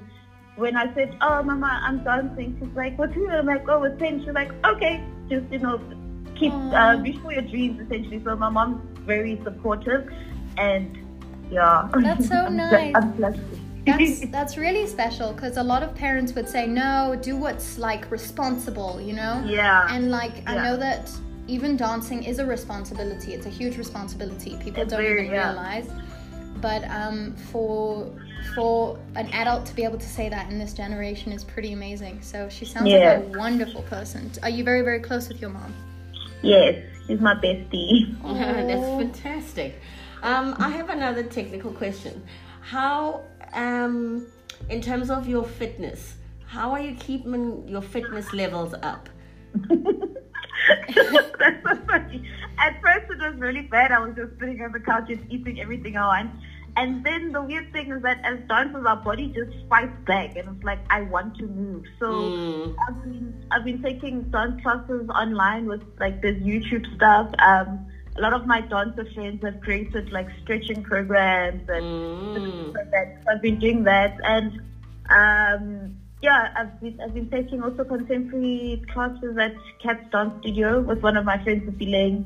when 0.55 0.75
I 0.75 0.93
said, 0.93 1.17
oh, 1.21 1.41
mama, 1.43 1.79
I'm 1.83 2.03
dancing, 2.03 2.57
she's 2.59 2.75
like, 2.75 2.97
with 2.97 3.11
who? 3.11 3.27
I'm 3.29 3.45
like, 3.45 3.67
oh, 3.67 3.79
with 3.79 3.97
Pen. 3.99 4.23
She's 4.23 4.33
like, 4.33 4.51
okay, 4.65 5.03
just, 5.29 5.51
you 5.51 5.59
know, 5.59 5.79
keep, 6.35 6.53
uh, 6.53 6.97
for 7.21 7.33
your 7.33 7.41
dreams, 7.41 7.81
essentially. 7.81 8.21
So 8.23 8.35
my 8.35 8.49
mom's 8.49 8.81
very 8.99 9.41
supportive 9.43 10.11
and, 10.57 10.97
yeah. 11.51 11.89
That's 11.99 12.27
so 12.27 12.47
nice. 12.49 12.95
I'm 12.95 13.11
blessed. 13.13 13.39
That's 13.85 14.19
that's 14.31 14.57
really 14.57 14.87
special 14.87 15.33
because 15.33 15.57
a 15.57 15.63
lot 15.63 15.83
of 15.83 15.93
parents 15.93 16.33
would 16.35 16.47
say 16.47 16.65
no, 16.65 17.19
do 17.21 17.35
what's 17.35 17.77
like 17.77 18.09
responsible, 18.09 19.01
you 19.01 19.11
know. 19.13 19.43
yeah. 19.45 19.87
And 19.93 20.09
like 20.09 20.47
I 20.47 20.55
know 20.55 20.77
that 20.77 21.11
even 21.47 21.75
dancing 21.75 22.23
is 22.23 22.39
a 22.39 22.45
responsibility. 22.45 23.33
It's 23.33 23.45
a 23.45 23.49
huge 23.49 23.77
responsibility. 23.77 24.51
People 24.63 24.83
It's 24.83 24.91
don't 24.93 25.01
very- 25.01 25.23
even 25.23 25.35
yeah. 25.35 25.49
realize. 25.49 25.89
But 26.61 26.85
um, 26.89 27.35
for 27.51 28.09
for 28.55 28.97
an 29.15 29.27
adult 29.33 29.65
to 29.67 29.75
be 29.75 29.83
able 29.83 29.97
to 29.97 30.07
say 30.07 30.29
that 30.29 30.49
in 30.51 30.59
this 30.59 30.73
generation 30.73 31.31
is 31.31 31.43
pretty 31.43 31.73
amazing. 31.73 32.21
So 32.21 32.49
she 32.49 32.65
sounds 32.65 32.89
Yeah. 32.89 33.13
like 33.19 33.35
a 33.35 33.37
wonderful 33.39 33.81
person. 33.83 34.31
Are 34.43 34.49
you 34.49 34.63
very 34.63 34.81
very 34.81 34.99
close 34.99 35.27
with 35.29 35.39
your 35.41 35.49
mom? 35.49 35.73
yes, 36.41 36.75
she's 37.07 37.19
my 37.21 37.35
bestie. 37.35 38.15
That's 38.23 38.81
Oh. 38.85 38.97
fantastic. 38.99 39.79
Um, 40.21 40.55
I 40.59 40.69
have 40.69 40.89
another 40.89 41.23
technical 41.23 41.71
question. 41.71 42.21
How, 42.61 43.21
um, 43.53 44.25
in 44.69 44.81
terms 44.81 45.09
of 45.09 45.27
your 45.27 45.43
fitness, 45.45 46.15
how 46.45 46.71
are 46.71 46.79
you 46.81 46.95
keeping 46.95 47.67
your 47.67 47.81
fitness 47.81 48.33
levels 48.33 48.73
up? 48.83 49.09
That's 49.69 51.63
so 51.63 51.75
funny. 51.87 52.27
At 52.57 52.81
first, 52.81 53.11
it 53.11 53.19
was 53.19 53.35
really 53.37 53.63
bad. 53.63 53.91
I 53.91 53.99
was 53.99 54.15
just 54.15 54.39
sitting 54.39 54.61
on 54.61 54.71
the 54.71 54.79
couch 54.79 55.09
and 55.09 55.25
eating 55.31 55.59
everything 55.59 55.97
I 55.97 56.05
want. 56.07 56.31
And 56.75 57.03
then 57.05 57.31
the 57.31 57.41
weird 57.41 57.71
thing 57.71 57.91
is 57.91 58.01
that 58.01 58.19
as 58.25 58.39
dancers, 58.49 58.83
our 58.85 58.95
body 58.97 59.27
just 59.27 59.51
fights 59.69 59.93
back, 60.07 60.35
and 60.35 60.49
it's 60.55 60.63
like 60.63 60.79
I 60.89 61.01
want 61.03 61.35
to 61.37 61.45
move. 61.47 61.83
So 61.99 62.07
Mm. 62.11 62.75
I've 62.87 63.03
been 63.03 63.45
I've 63.51 63.63
been 63.65 63.81
taking 63.83 64.23
dance 64.31 64.61
classes 64.63 65.07
online 65.09 65.65
with 65.67 65.83
like 65.99 66.21
this 66.21 66.35
YouTube 66.41 66.85
stuff. 66.95 67.29
Um, 67.39 67.85
a 68.17 68.21
lot 68.21 68.33
of 68.33 68.45
my 68.47 68.61
dancer 68.61 69.05
friends 69.13 69.43
have 69.43 69.59
created 69.61 70.11
like 70.11 70.27
stretching 70.41 70.81
programs 70.83 71.67
and 71.69 71.85
Mm. 71.85 72.73
like 72.73 72.89
that. 72.91 73.21
So 73.23 73.31
I've 73.33 73.41
been 73.41 73.59
doing 73.59 73.83
that, 73.83 74.17
and 74.23 74.59
um, 75.09 75.95
yeah, 76.21 76.53
I've 76.55 76.79
been 76.81 76.99
I've 77.01 77.13
been 77.13 77.29
taking 77.29 77.61
also 77.61 77.83
contemporary 77.83 78.81
classes 78.91 79.37
at 79.37 79.53
Cat's 79.81 80.09
Dance 80.11 80.33
Studio 80.41 80.81
with 80.81 81.03
one 81.03 81.17
of 81.17 81.25
my 81.25 81.37
friends, 81.43 81.69
Lane. 81.79 82.25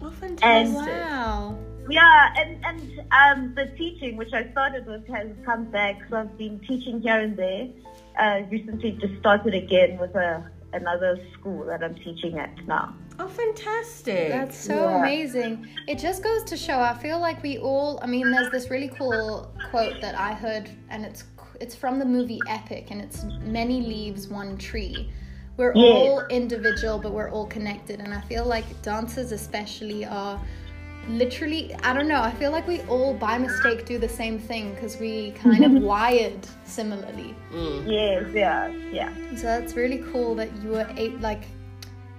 Oh, 0.00 0.06
And- 0.06 0.14
fantastic. 0.40 0.86
Wow. 0.86 1.56
Yeah, 1.88 2.32
and 2.36 2.64
and 2.64 3.00
um, 3.12 3.54
the 3.54 3.66
teaching 3.76 4.16
which 4.16 4.32
I 4.32 4.50
started 4.52 4.86
with 4.86 5.06
has 5.08 5.28
come 5.44 5.64
back. 5.66 6.00
So 6.08 6.16
I've 6.18 6.38
been 6.38 6.60
teaching 6.60 7.00
here 7.02 7.18
and 7.18 7.36
there. 7.36 7.68
Uh, 8.18 8.42
recently, 8.50 8.92
just 8.92 9.18
started 9.18 9.54
again 9.54 9.98
with 9.98 10.14
a 10.14 10.48
another 10.72 11.18
school 11.34 11.66
that 11.66 11.82
I'm 11.82 11.94
teaching 11.96 12.38
at 12.38 12.50
now. 12.66 12.94
Oh, 13.18 13.28
fantastic. 13.28 14.30
That's 14.30 14.56
so 14.56 14.74
Yeah. 14.74 14.98
amazing. 15.00 15.68
It 15.86 15.98
just 15.98 16.22
goes 16.22 16.44
to 16.44 16.56
show. 16.56 16.80
I 16.80 16.94
feel 16.94 17.18
like 17.20 17.42
we 17.42 17.58
all. 17.58 17.98
I 18.02 18.06
mean, 18.06 18.30
there's 18.30 18.50
this 18.50 18.70
really 18.70 18.88
cool 18.88 19.52
quote 19.70 20.00
that 20.00 20.14
I 20.14 20.34
heard, 20.34 20.70
and 20.88 21.04
it's 21.04 21.24
it's 21.60 21.74
from 21.74 21.98
the 21.98 22.04
movie 22.04 22.42
Epic, 22.48 22.90
and 22.90 23.00
it's 23.00 23.24
many 23.44 23.80
leaves, 23.80 24.28
one 24.28 24.56
tree. 24.56 25.10
We're 25.56 25.74
Yeah. 25.76 25.92
all 25.94 26.26
individual, 26.28 26.98
but 26.98 27.12
we're 27.12 27.30
all 27.30 27.46
connected, 27.46 28.00
and 28.00 28.14
I 28.14 28.20
feel 28.22 28.44
like 28.46 28.64
dancers, 28.82 29.32
especially, 29.32 30.04
are 30.04 30.40
literally. 31.08 31.74
I 31.82 31.92
don't 31.92 32.08
know. 32.08 32.20
I 32.20 32.30
feel 32.32 32.50
like 32.52 32.66
we 32.66 32.80
all, 32.82 33.14
by 33.14 33.38
mistake, 33.38 33.84
do 33.86 33.98
the 33.98 34.08
same 34.08 34.38
thing 34.38 34.74
because 34.74 34.98
we 34.98 35.32
kind 35.32 35.64
of 35.64 35.72
wired 35.82 36.46
similarly. 36.64 37.34
Mm. 37.52 37.84
Yes, 37.90 38.24
yeah, 38.34 38.68
yeah. 38.90 39.12
So 39.36 39.42
that's 39.42 39.74
really 39.74 39.98
cool 40.12 40.34
that 40.36 40.50
you 40.62 40.70
were 40.70 40.86
a- 40.96 41.16
like 41.18 41.42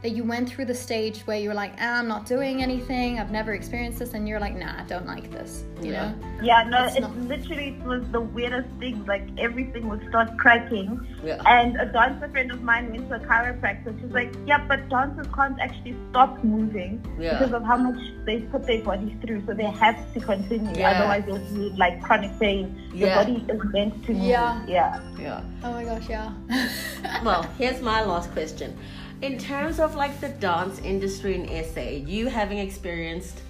that 0.04 0.12
you 0.12 0.24
went 0.26 0.50
through 0.50 0.66
the 0.66 0.76
stage 0.76 1.22
where 1.22 1.38
you 1.40 1.48
were 1.48 1.56
like, 1.56 1.74
ah, 1.80 2.00
I'm 2.00 2.10
not 2.10 2.26
doing 2.26 2.62
anything. 2.62 3.20
I've 3.20 3.32
never 3.32 3.54
experienced 3.54 4.00
this, 4.00 4.14
and 4.14 4.28
you're 4.28 4.40
like, 4.40 4.54
nah, 4.54 4.78
I 4.78 4.84
don't 4.84 5.08
like 5.08 5.32
this. 5.32 5.64
You 5.82 5.94
Yeah. 5.94 6.10
know? 6.12 6.16
Yeah, 6.44 6.64
no, 6.70 6.84
It's 6.86 6.98
it 6.98 7.02
not- 7.02 7.18
literally 7.18 7.70
it 7.80 7.84
was 7.86 8.04
the 8.12 8.20
weirdest 8.20 8.68
thing. 8.80 9.06
Like 9.06 9.24
everything 9.38 9.88
would 9.88 10.06
start 10.10 10.38
cracking. 10.38 11.00
Yeah. 11.24 11.42
And 11.46 11.78
a 11.80 11.86
dancer 11.86 12.28
friend 12.28 12.52
of 12.52 12.62
mine 12.62 12.92
went 12.92 13.08
to 13.10 13.16
a 13.16 13.20
chiropractor. 13.20 13.98
She's 14.02 14.12
like, 14.12 14.34
yeah, 14.46 14.66
but 14.68 14.90
dancers 14.90 15.28
can't 15.34 15.58
actually 15.62 15.96
stop 16.10 16.44
moving 16.44 17.02
Yeah. 17.18 17.40
because 17.40 17.54
of 17.54 17.64
how 17.64 17.78
much 17.78 18.00
they 18.26 18.42
put 18.42 18.68
their 18.68 18.82
bodies 18.84 19.14
through. 19.26 19.44
So 19.46 19.54
they 19.54 19.64
have 19.84 19.98
to 20.16 20.20
continue. 20.20 20.76
Yeah. 20.76 20.92
Otherwise, 20.92 21.24
you'll 21.28 21.40
need 21.58 21.78
like 21.78 22.02
chronic 22.04 22.38
pain. 22.42 22.76
The 22.92 22.98
Yeah. 22.98 23.16
body 23.24 23.46
is 23.48 23.62
meant 23.72 24.06
to 24.06 24.12
move. 24.14 24.22
Yeah. 24.24 24.62
Yeah. 24.68 25.00
Yeah. 25.18 25.42
Oh 25.64 25.72
my 25.72 25.86
gosh, 25.86 26.10
yeah. 26.10 26.30
Well, 27.24 27.44
here's 27.58 27.82
my 27.82 28.04
last 28.04 28.32
question. 28.34 28.78
In 29.24 29.38
terms 29.38 29.80
of 29.80 29.96
like 29.96 30.20
the 30.20 30.30
dance 30.30 30.80
industry 30.80 31.36
in 31.36 31.64
SA, 31.74 31.82
you 31.82 32.28
having 32.28 32.58
experienced 32.58 33.42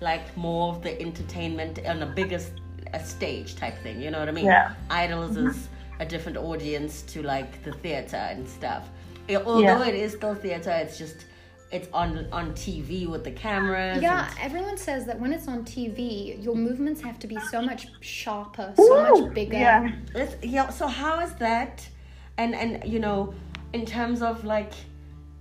like 0.00 0.36
more 0.36 0.74
of 0.74 0.82
the 0.82 1.00
entertainment 1.00 1.78
on 1.86 2.02
a 2.02 2.06
bigger 2.06 2.36
s- 2.36 2.50
a 2.92 3.02
stage 3.02 3.56
type 3.56 3.78
thing, 3.82 4.02
you 4.02 4.10
know 4.10 4.18
what 4.18 4.28
I 4.28 4.32
mean? 4.32 4.44
Yeah. 4.44 4.74
Idols 4.90 5.38
is 5.38 5.56
mm-hmm. 5.56 6.02
a 6.02 6.04
different 6.04 6.36
audience 6.36 7.00
to 7.12 7.22
like 7.22 7.62
the 7.62 7.72
theater 7.72 8.16
and 8.16 8.46
stuff. 8.46 8.90
Yeah, 9.26 9.38
Although 9.38 9.84
Yeah. 9.84 9.86
it 9.86 9.94
is 9.94 10.12
still 10.12 10.34
theater, 10.34 10.70
it's 10.70 10.98
just 10.98 11.24
it's 11.70 11.88
on 11.94 12.26
on 12.30 12.52
TV 12.52 13.06
with 13.08 13.24
the 13.24 13.30
cameras. 13.30 14.02
yeah, 14.02 14.28
and- 14.28 14.38
everyone 14.38 14.76
says 14.76 15.06
that 15.06 15.18
when 15.18 15.32
it's 15.32 15.48
on 15.48 15.64
TV, 15.64 16.36
your 16.44 16.54
movements 16.54 17.00
have 17.00 17.18
to 17.20 17.26
be 17.26 17.38
so 17.50 17.62
much 17.62 17.86
sharper, 18.00 18.74
so 18.76 18.82
Woo! 18.82 19.24
much 19.24 19.34
bigger. 19.34 19.56
Yeah. 19.56 19.92
It's, 20.14 20.36
yeah. 20.44 20.68
So 20.68 20.86
how 20.88 21.20
is 21.20 21.32
that? 21.36 21.88
And 22.36 22.54
and 22.54 22.84
you 22.84 22.98
know, 22.98 23.32
in 23.72 23.86
terms 23.86 24.20
of 24.20 24.44
like 24.44 24.74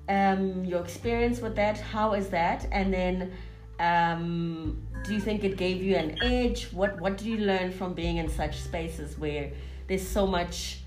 um, 0.10 0.66
your 0.66 0.82
experience 0.82 1.42
with 1.42 1.56
that, 1.56 1.80
how 1.80 2.14
is 2.14 2.30
that? 2.30 2.68
And 2.72 2.94
then, 2.94 3.32
um, 3.80 4.82
do 5.04 5.14
you 5.14 5.20
think 5.20 5.44
it 5.44 5.58
gave 5.58 5.82
you 5.82 5.96
an 5.96 6.18
edge? 6.22 6.66
What 6.72 7.00
what 7.02 7.18
did 7.18 7.28
you 7.28 7.38
learn 7.38 7.72
from 7.72 7.94
being 7.94 8.18
in 8.18 8.30
such 8.30 8.60
spaces 8.60 9.18
where 9.18 9.52
there's 9.88 10.08
so 10.08 10.28
much 10.28 10.82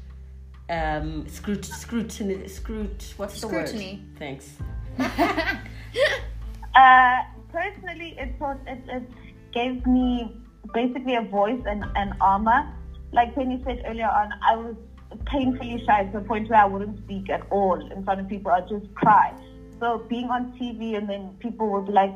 um, 0.70 1.26
scrut 1.28 1.64
scrutiny? 1.64 2.46
Scrut. 2.48 3.14
What's 3.16 3.40
the 3.40 3.48
Scrutiny. 3.48 4.02
word? 4.02 4.18
Thanks. 4.18 4.56
Uh, 6.74 7.22
personally, 7.52 8.16
it 8.18 8.36
taught 8.38 8.58
it, 8.66 8.82
it 8.88 9.02
gave 9.52 9.86
me 9.86 10.36
basically 10.72 11.14
a 11.14 11.22
voice 11.22 11.60
and 11.66 11.84
an 11.94 12.14
armor. 12.20 12.66
Like 13.12 13.34
Penny 13.34 13.62
said 13.64 13.82
earlier 13.86 14.08
on, 14.08 14.32
I 14.44 14.56
was 14.56 14.74
painfully 15.26 15.82
shy 15.86 16.04
to 16.04 16.18
the 16.20 16.24
point 16.24 16.48
where 16.50 16.60
I 16.60 16.64
wouldn't 16.66 16.98
speak 17.04 17.30
at 17.30 17.42
all 17.50 17.74
in 17.92 18.04
front 18.04 18.20
of 18.20 18.28
people. 18.28 18.50
I'd 18.52 18.68
just 18.68 18.92
cry. 18.94 19.32
So 19.80 19.98
being 20.08 20.28
on 20.30 20.52
TV 20.58 20.96
and 20.96 21.08
then 21.08 21.36
people 21.40 21.68
would 21.70 21.88
like 21.92 22.14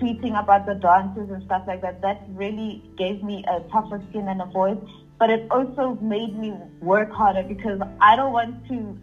tweeting 0.00 0.38
about 0.38 0.66
the 0.66 0.74
dances 0.74 1.28
and 1.30 1.42
stuff 1.44 1.64
like 1.66 1.82
that, 1.82 2.00
that 2.02 2.22
really 2.30 2.82
gave 2.96 3.22
me 3.22 3.44
a 3.48 3.60
tougher 3.70 4.02
skin 4.10 4.28
and 4.28 4.40
a 4.40 4.46
voice. 4.46 4.78
But 5.18 5.30
it 5.30 5.46
also 5.50 5.98
made 6.00 6.36
me 6.38 6.52
work 6.80 7.10
harder 7.10 7.42
because 7.42 7.80
I 8.00 8.16
don't 8.16 8.32
want 8.32 8.66
to 8.68 8.98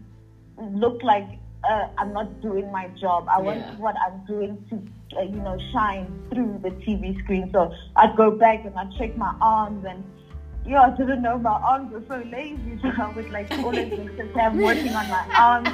look 0.58 1.02
like 1.02 1.26
uh, 1.62 1.88
I'm 1.98 2.12
not 2.12 2.40
doing 2.40 2.70
my 2.72 2.88
job. 3.00 3.26
I 3.28 3.38
want 3.40 3.58
Yeah. 3.58 3.74
what 3.76 3.94
I'm 4.06 4.24
doing 4.26 4.56
to, 4.70 5.18
uh, 5.18 5.22
you 5.22 5.40
know, 5.42 5.58
shine 5.72 6.06
through 6.32 6.60
the 6.62 6.70
TV 6.70 7.22
screen. 7.22 7.50
So 7.52 7.72
I'd 7.96 8.16
go 8.16 8.30
back 8.30 8.64
and 8.64 8.74
I'd 8.76 8.92
check 8.98 9.16
my 9.16 9.34
arms 9.40 9.84
and, 9.86 10.02
yeah, 10.66 10.82
I 10.82 10.90
didn't 10.96 11.22
know 11.22 11.38
my 11.38 11.50
arms 11.50 11.92
were 11.92 12.02
so 12.08 12.22
lazy. 12.30 12.78
So 12.82 12.90
I 12.96 13.12
would 13.14 13.30
like 13.30 13.50
all 13.58 13.76
of 13.76 13.90
this 13.90 14.10
just 14.16 14.36
have 14.36 14.54
working 14.54 14.94
on 14.94 15.08
my 15.08 15.26
arms. 15.36 15.68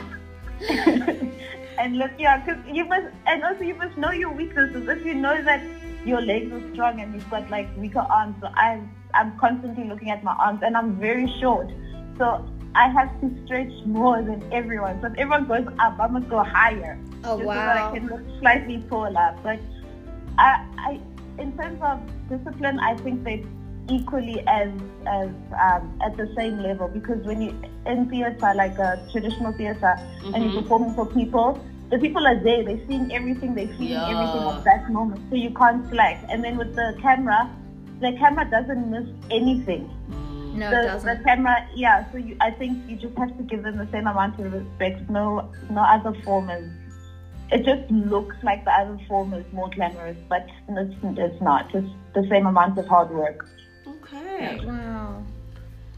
and 1.78 1.98
look, 1.98 2.12
yeah, 2.18 2.38
because 2.38 2.62
you 2.72 2.84
must, 2.84 3.06
and 3.26 3.44
also 3.44 3.62
you 3.62 3.74
must 3.74 3.96
know 3.96 4.10
your 4.10 4.32
weaknesses. 4.32 4.88
If 4.88 5.04
you 5.04 5.14
know 5.14 5.42
that 5.42 5.62
your 6.04 6.20
legs 6.20 6.52
are 6.52 6.72
strong 6.72 7.00
and 7.00 7.14
you've 7.14 7.28
got 7.30 7.50
like 7.50 7.68
weaker 7.76 8.00
arms, 8.00 8.36
so 8.40 8.46
I'm, 8.48 8.90
I'm 9.12 9.38
constantly 9.38 9.88
looking 9.88 10.10
at 10.10 10.22
my 10.22 10.34
arms 10.34 10.60
and 10.62 10.76
I'm 10.76 10.98
very 10.98 11.32
short. 11.40 11.68
So 12.18 12.48
I 12.74 12.88
have 12.88 13.20
to 13.20 13.44
stretch 13.44 13.72
more 13.86 14.22
than 14.22 14.42
everyone. 14.52 15.00
So 15.00 15.08
if 15.08 15.14
everyone 15.18 15.46
goes 15.46 15.66
up, 15.78 15.98
I 15.98 16.06
must 16.06 16.28
go 16.28 16.42
higher. 16.42 16.98
Oh, 17.24 17.38
just 17.38 17.48
So 17.48 17.54
that. 17.54 17.76
I 17.76 17.98
can 17.98 18.06
look 18.06 18.20
slightly 18.38 18.84
taller. 18.88 19.36
But 19.42 19.60
I, 20.38 20.64
I, 20.78 21.00
in 21.38 21.56
terms 21.56 21.80
of 21.82 22.00
discipline, 22.28 22.78
I 22.78 22.94
think 22.96 23.24
they 23.24 23.44
equally 23.88 24.40
as 24.46 24.68
as 25.06 25.28
um, 25.64 25.98
at 26.04 26.16
the 26.16 26.32
same 26.36 26.58
level 26.58 26.88
because 26.88 27.24
when 27.24 27.40
you 27.40 27.50
in 27.86 28.08
theater 28.10 28.52
like 28.54 28.78
a 28.78 29.00
traditional 29.12 29.52
theater 29.52 29.94
and 30.34 30.44
you're 30.44 30.62
performing 30.62 30.92
for 30.94 31.06
people 31.06 31.58
the 31.90 31.98
people 31.98 32.26
are 32.26 32.38
there 32.42 32.64
they're 32.64 32.84
seeing 32.88 33.12
everything 33.12 33.54
they're 33.54 33.68
feeling 33.78 33.88
Yeah. 33.90 34.08
everything 34.10 34.48
at 34.48 34.64
that 34.64 34.90
moment 34.90 35.20
so 35.30 35.36
you 35.36 35.50
can't 35.50 35.88
slack 35.90 36.18
and 36.28 36.42
then 36.42 36.56
with 36.56 36.74
the 36.74 36.96
camera 37.00 37.48
the 38.00 38.12
camera 38.18 38.44
doesn't 38.50 38.90
miss 38.90 39.06
anything. 39.30 39.88
No, 40.54 40.70
the, 40.70 40.78
it 40.78 40.82
the 40.82 40.88
doesn't. 40.88 41.24
camera 41.24 41.68
yeah 41.74 42.10
so 42.10 42.18
you, 42.18 42.36
i 42.40 42.50
think 42.50 42.78
you 42.88 42.96
just 42.96 43.16
have 43.18 43.36
to 43.36 43.42
give 43.44 43.62
them 43.62 43.76
the 43.78 43.88
same 43.92 44.06
amount 44.06 44.40
of 44.40 44.52
respect 44.52 45.08
no 45.10 45.48
no 45.70 45.82
other 45.82 46.12
form 46.24 46.50
is 46.50 46.68
it 47.52 47.64
just 47.64 47.88
looks 47.90 48.36
like 48.42 48.64
the 48.64 48.72
other 48.72 48.98
form 49.06 49.32
is 49.34 49.44
more 49.52 49.70
glamorous 49.70 50.16
but 50.28 50.46
it's, 50.70 50.94
it's 51.18 51.40
not 51.42 51.72
it's 51.74 51.86
the 52.14 52.26
same 52.30 52.46
amount 52.46 52.76
of 52.78 52.86
hard 52.88 53.10
work 53.10 53.46
Okay. 54.06 54.60
Wow. 54.64 55.25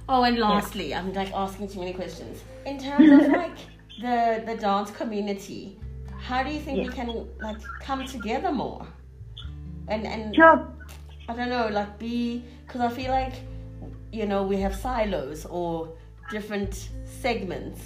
Oh, 0.09 0.23
and 0.23 0.39
lastly, 0.39 0.95
I'm 0.95 1.13
like 1.13 1.33
asking 1.33 1.69
too 1.69 1.81
many 1.81 1.93
questions. 1.93 2.43
In 2.65 2.79
terms 2.79 3.11
of 3.11 3.29
like 3.43 3.57
the 4.01 4.43
the 4.47 4.57
dance 4.57 4.91
community, 4.91 5.77
how 6.19 6.43
do 6.43 6.51
you 6.51 6.61
think 6.61 6.83
we 6.83 6.89
can 6.89 7.29
like 7.41 7.59
come 7.81 8.07
together 8.07 8.51
more? 8.51 8.87
And 9.89 10.07
and 10.07 10.35
sure 10.35 10.67
I 11.29 11.35
don't 11.35 11.51
know, 11.51 11.69
like 11.69 11.99
be 11.99 12.43
because 12.67 12.81
I 12.81 12.89
feel 12.89 13.11
like 13.11 13.35
you 14.13 14.25
know 14.27 14.43
we 14.43 14.57
have 14.57 14.75
silos 14.75 15.45
or 15.45 15.93
different 16.31 16.89
segments, 17.05 17.81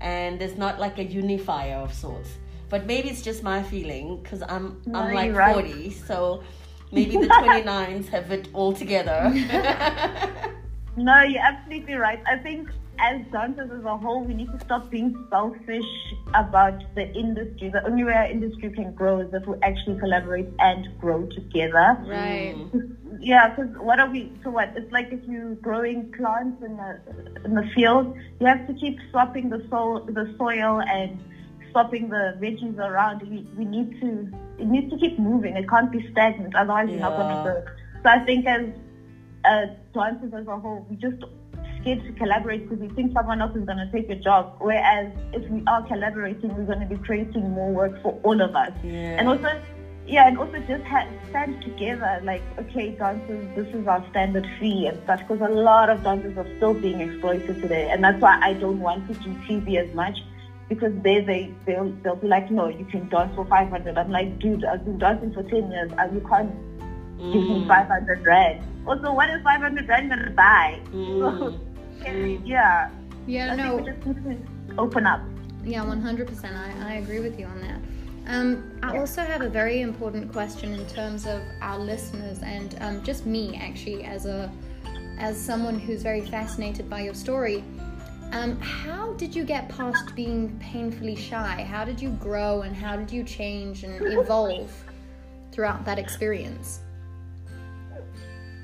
and 0.00 0.40
there's 0.40 0.56
not 0.56 0.80
like 0.80 0.98
a 0.98 1.04
unifier 1.04 1.76
of 1.76 1.92
sorts. 1.92 2.30
But 2.70 2.86
maybe 2.86 3.08
it's 3.08 3.22
just 3.22 3.42
my 3.42 3.62
feeling 3.62 4.22
because 4.22 4.42
I'm 4.42 4.80
No, 4.86 5.00
I'm 5.00 5.14
like 5.14 5.34
right. 5.34 5.54
40, 5.54 5.90
so 5.90 6.42
maybe 6.92 7.16
the 7.16 7.26
29s 7.42 8.08
have 8.08 8.30
it 8.30 8.48
all 8.52 8.72
together. 8.72 9.32
No, 10.98 11.22
you're 11.22 11.40
absolutely 11.40 11.94
right. 11.94 12.20
I 12.26 12.38
think 12.38 12.68
as 12.98 13.20
dancers 13.30 13.70
as 13.70 13.84
a 13.84 13.96
whole, 13.96 14.24
we 14.24 14.34
need 14.34 14.50
to 14.50 14.58
stop 14.64 14.90
being 14.90 15.14
selfish 15.30 15.84
about 16.34 16.82
the 16.96 17.08
industry. 17.14 17.70
The 17.70 17.86
only 17.86 18.02
way 18.02 18.14
our 18.14 18.26
industry 18.26 18.70
can 18.70 18.92
grow 18.94 19.20
is 19.20 19.32
if 19.32 19.46
we 19.46 19.56
actually 19.62 20.00
collaborate 20.00 20.48
and 20.58 20.88
grow 21.00 21.26
together. 21.26 21.96
Right. 22.04 22.56
Mm. 22.56 22.96
Yeah, 23.20 23.54
because 23.54 23.76
what 23.78 24.00
are 24.00 24.10
we? 24.10 24.32
So 24.42 24.50
what? 24.50 24.72
It's 24.76 24.90
like 24.90 25.12
if 25.12 25.20
you're 25.28 25.54
growing 25.56 26.12
plants 26.16 26.62
in 26.64 26.76
the 26.76 27.00
in 27.44 27.54
the 27.54 27.68
field, 27.74 28.16
you 28.40 28.46
have 28.46 28.66
to 28.66 28.74
keep 28.74 28.98
swapping 29.10 29.50
the 29.50 29.64
soil, 29.70 30.04
the 30.04 30.34
soil, 30.36 30.80
and 30.82 31.18
swapping 31.70 32.08
the 32.08 32.36
veggies 32.40 32.78
around. 32.78 33.22
We 33.22 33.48
we 33.56 33.64
need 33.64 34.00
to 34.00 34.30
it 34.58 34.66
needs 34.66 34.90
to 34.90 34.98
keep 34.98 35.18
moving. 35.18 35.56
It 35.56 35.68
can't 35.68 35.90
be 35.90 36.08
stagnant, 36.10 36.54
otherwise 36.54 36.88
you're 36.90 37.00
not 37.00 37.16
going 37.16 37.36
to 37.36 37.42
grow. 37.42 37.64
So 38.02 38.10
I 38.10 38.24
think 38.24 38.46
as 38.46 38.66
uh, 39.44 39.66
dancers 39.94 40.32
as 40.34 40.46
a 40.46 40.56
whole, 40.56 40.86
we 40.90 40.96
just 40.96 41.22
scared 41.80 42.02
to 42.04 42.12
collaborate 42.14 42.68
because 42.68 42.80
we 42.80 42.94
think 42.94 43.12
someone 43.12 43.40
else 43.40 43.56
is 43.56 43.64
going 43.64 43.78
to 43.78 43.90
take 43.92 44.08
your 44.08 44.18
job. 44.18 44.56
Whereas 44.58 45.12
if 45.32 45.48
we 45.50 45.62
are 45.66 45.82
collaborating, 45.86 46.54
we're 46.56 46.64
going 46.64 46.80
to 46.80 46.86
be 46.86 47.00
creating 47.02 47.50
more 47.50 47.70
work 47.72 48.02
for 48.02 48.18
all 48.22 48.40
of 48.40 48.54
us. 48.54 48.72
Yeah. 48.82 49.18
And 49.18 49.28
also, 49.28 49.60
yeah, 50.06 50.26
and 50.26 50.38
also 50.38 50.58
just 50.60 50.84
ha- 50.84 51.08
stand 51.28 51.62
together. 51.62 52.20
Like, 52.22 52.42
okay, 52.58 52.90
dancers, 52.92 53.46
this 53.54 53.68
is 53.74 53.86
our 53.86 54.04
standard 54.10 54.46
fee 54.58 54.86
and 54.86 54.98
stuff. 55.04 55.20
Because 55.20 55.40
a 55.40 55.52
lot 55.52 55.90
of 55.90 56.02
dancers 56.02 56.36
are 56.36 56.46
still 56.56 56.74
being 56.74 57.00
exploited 57.00 57.60
today, 57.60 57.90
and 57.90 58.02
that's 58.02 58.20
why 58.20 58.38
I 58.42 58.54
don't 58.54 58.80
want 58.80 59.06
to 59.08 59.14
do 59.14 59.30
TV 59.46 59.76
as 59.76 59.94
much. 59.94 60.18
Because 60.68 60.92
they 61.02 61.20
they 61.20 61.52
they'll, 61.66 61.90
they'll 62.02 62.16
be 62.16 62.28
like, 62.28 62.50
no, 62.50 62.68
you 62.68 62.84
can 62.84 63.08
dance 63.08 63.34
for 63.34 63.44
five 63.46 63.68
hundred. 63.70 63.96
I'm 63.96 64.10
like, 64.10 64.38
dude, 64.38 64.64
I've 64.64 64.84
been 64.84 64.98
dancing 64.98 65.32
for 65.32 65.42
ten 65.44 65.70
years, 65.70 65.90
and 65.98 66.14
you 66.14 66.26
can't 66.28 66.50
give 67.32 67.42
me 67.42 67.56
Mm. 67.64 67.68
five 67.68 67.86
hundred 67.88 68.24
rand. 68.26 68.60
Also, 68.86 69.12
what 69.12 69.28
is 69.30 69.42
five 69.42 69.60
hundred 69.60 69.88
rand 69.88 70.10
gonna 70.10 70.30
buy? 70.30 70.78
Mm. 70.92 71.18
So, 71.20 71.58
yeah, 72.44 72.90
Yeah, 73.26 73.52
I 73.52 73.56
no, 73.56 73.76
think 73.84 73.86
we 73.86 73.92
just 73.92 74.26
need 74.26 74.38
to 74.68 74.80
open 74.80 75.06
up. 75.06 75.20
Yeah, 75.64 75.84
100%. 75.84 76.44
I, 76.56 76.92
I 76.92 76.94
agree 76.94 77.20
with 77.20 77.38
you 77.38 77.44
on 77.46 77.60
that. 77.60 77.80
Um, 78.32 78.70
I 78.82 78.94
Yeah. 78.94 79.00
also 79.00 79.22
have 79.22 79.42
a 79.42 79.48
very 79.48 79.80
important 79.82 80.32
question 80.32 80.72
in 80.72 80.86
terms 80.86 81.26
of 81.26 81.42
our 81.60 81.78
listeners 81.78 82.40
and 82.42 82.76
um, 82.80 83.02
just 83.02 83.26
me, 83.26 83.58
actually, 83.60 84.04
as 84.04 84.26
a 84.26 84.50
as 85.18 85.36
someone 85.36 85.78
who's 85.80 86.02
very 86.02 86.20
fascinated 86.20 86.88
by 86.88 87.00
your 87.00 87.14
story. 87.14 87.64
Um, 88.32 88.60
how 88.60 89.14
did 89.14 89.34
you 89.34 89.44
get 89.44 89.68
past 89.70 90.14
being 90.14 90.58
painfully 90.58 91.16
shy? 91.16 91.66
How 91.68 91.84
did 91.84 92.00
you 92.00 92.10
grow 92.10 92.62
and 92.62 92.76
how 92.76 92.96
did 92.96 93.10
you 93.10 93.24
change 93.24 93.84
and 93.84 94.00
evolve 94.12 94.70
throughout 95.50 95.84
that 95.86 95.98
experience? 95.98 96.80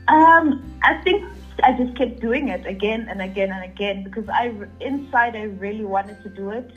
Um, 0.09 0.62
I 0.83 1.00
think 1.02 1.25
I 1.62 1.73
just 1.73 1.97
kept 1.97 2.21
doing 2.21 2.49
it 2.49 2.66
again 2.66 3.06
and 3.09 3.23
again 3.23 3.50
and 3.52 3.64
again 3.64 4.04
because 4.04 4.28
I 4.28 4.52
inside 4.80 5.35
I 5.35 5.44
really 5.44 5.85
wanted 5.85 6.23
to 6.25 6.28
do 6.28 6.50
it, 6.50 6.71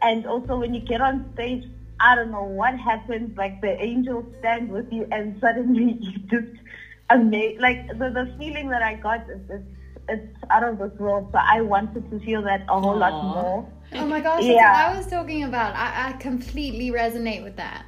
and 0.00 0.24
also 0.26 0.58
when 0.58 0.72
you 0.72 0.80
get 0.80 1.00
on 1.00 1.28
stage, 1.34 1.64
I 1.98 2.14
don't 2.14 2.30
know 2.30 2.44
what 2.44 2.78
happens. 2.78 3.36
Like 3.36 3.60
the 3.60 3.82
angels 3.82 4.26
stand 4.38 4.70
with 4.70 4.92
you, 4.92 5.08
and 5.10 5.40
suddenly 5.40 5.98
you 6.00 6.18
just 6.30 6.62
amazing. 7.10 7.60
Like 7.60 7.88
the 7.88 8.10
the 8.10 8.32
feeling 8.38 8.68
that 8.68 8.82
I 8.82 8.94
got 8.94 9.28
is 9.28 9.40
it's, 9.50 9.64
it's 10.12 10.36
out 10.50 10.64
of 10.64 10.78
this 10.78 10.92
world. 10.98 11.28
So 11.32 11.38
I 11.38 11.60
wanted 11.60 12.10
to 12.10 12.20
feel 12.20 12.42
that 12.42 12.62
a 12.68 12.80
whole 12.80 12.98
lot 12.98 13.12
more. 13.24 13.66
Oh 13.94 14.06
my 14.06 14.20
gosh, 14.20 14.44
Yeah. 14.44 14.54
that's 14.62 14.78
what 14.78 14.94
I 14.94 14.96
was 14.96 15.06
talking 15.06 15.44
about. 15.44 15.74
I, 15.74 16.08
I 16.08 16.12
completely 16.12 16.90
resonate 16.90 17.42
with 17.44 17.56
that. 17.56 17.84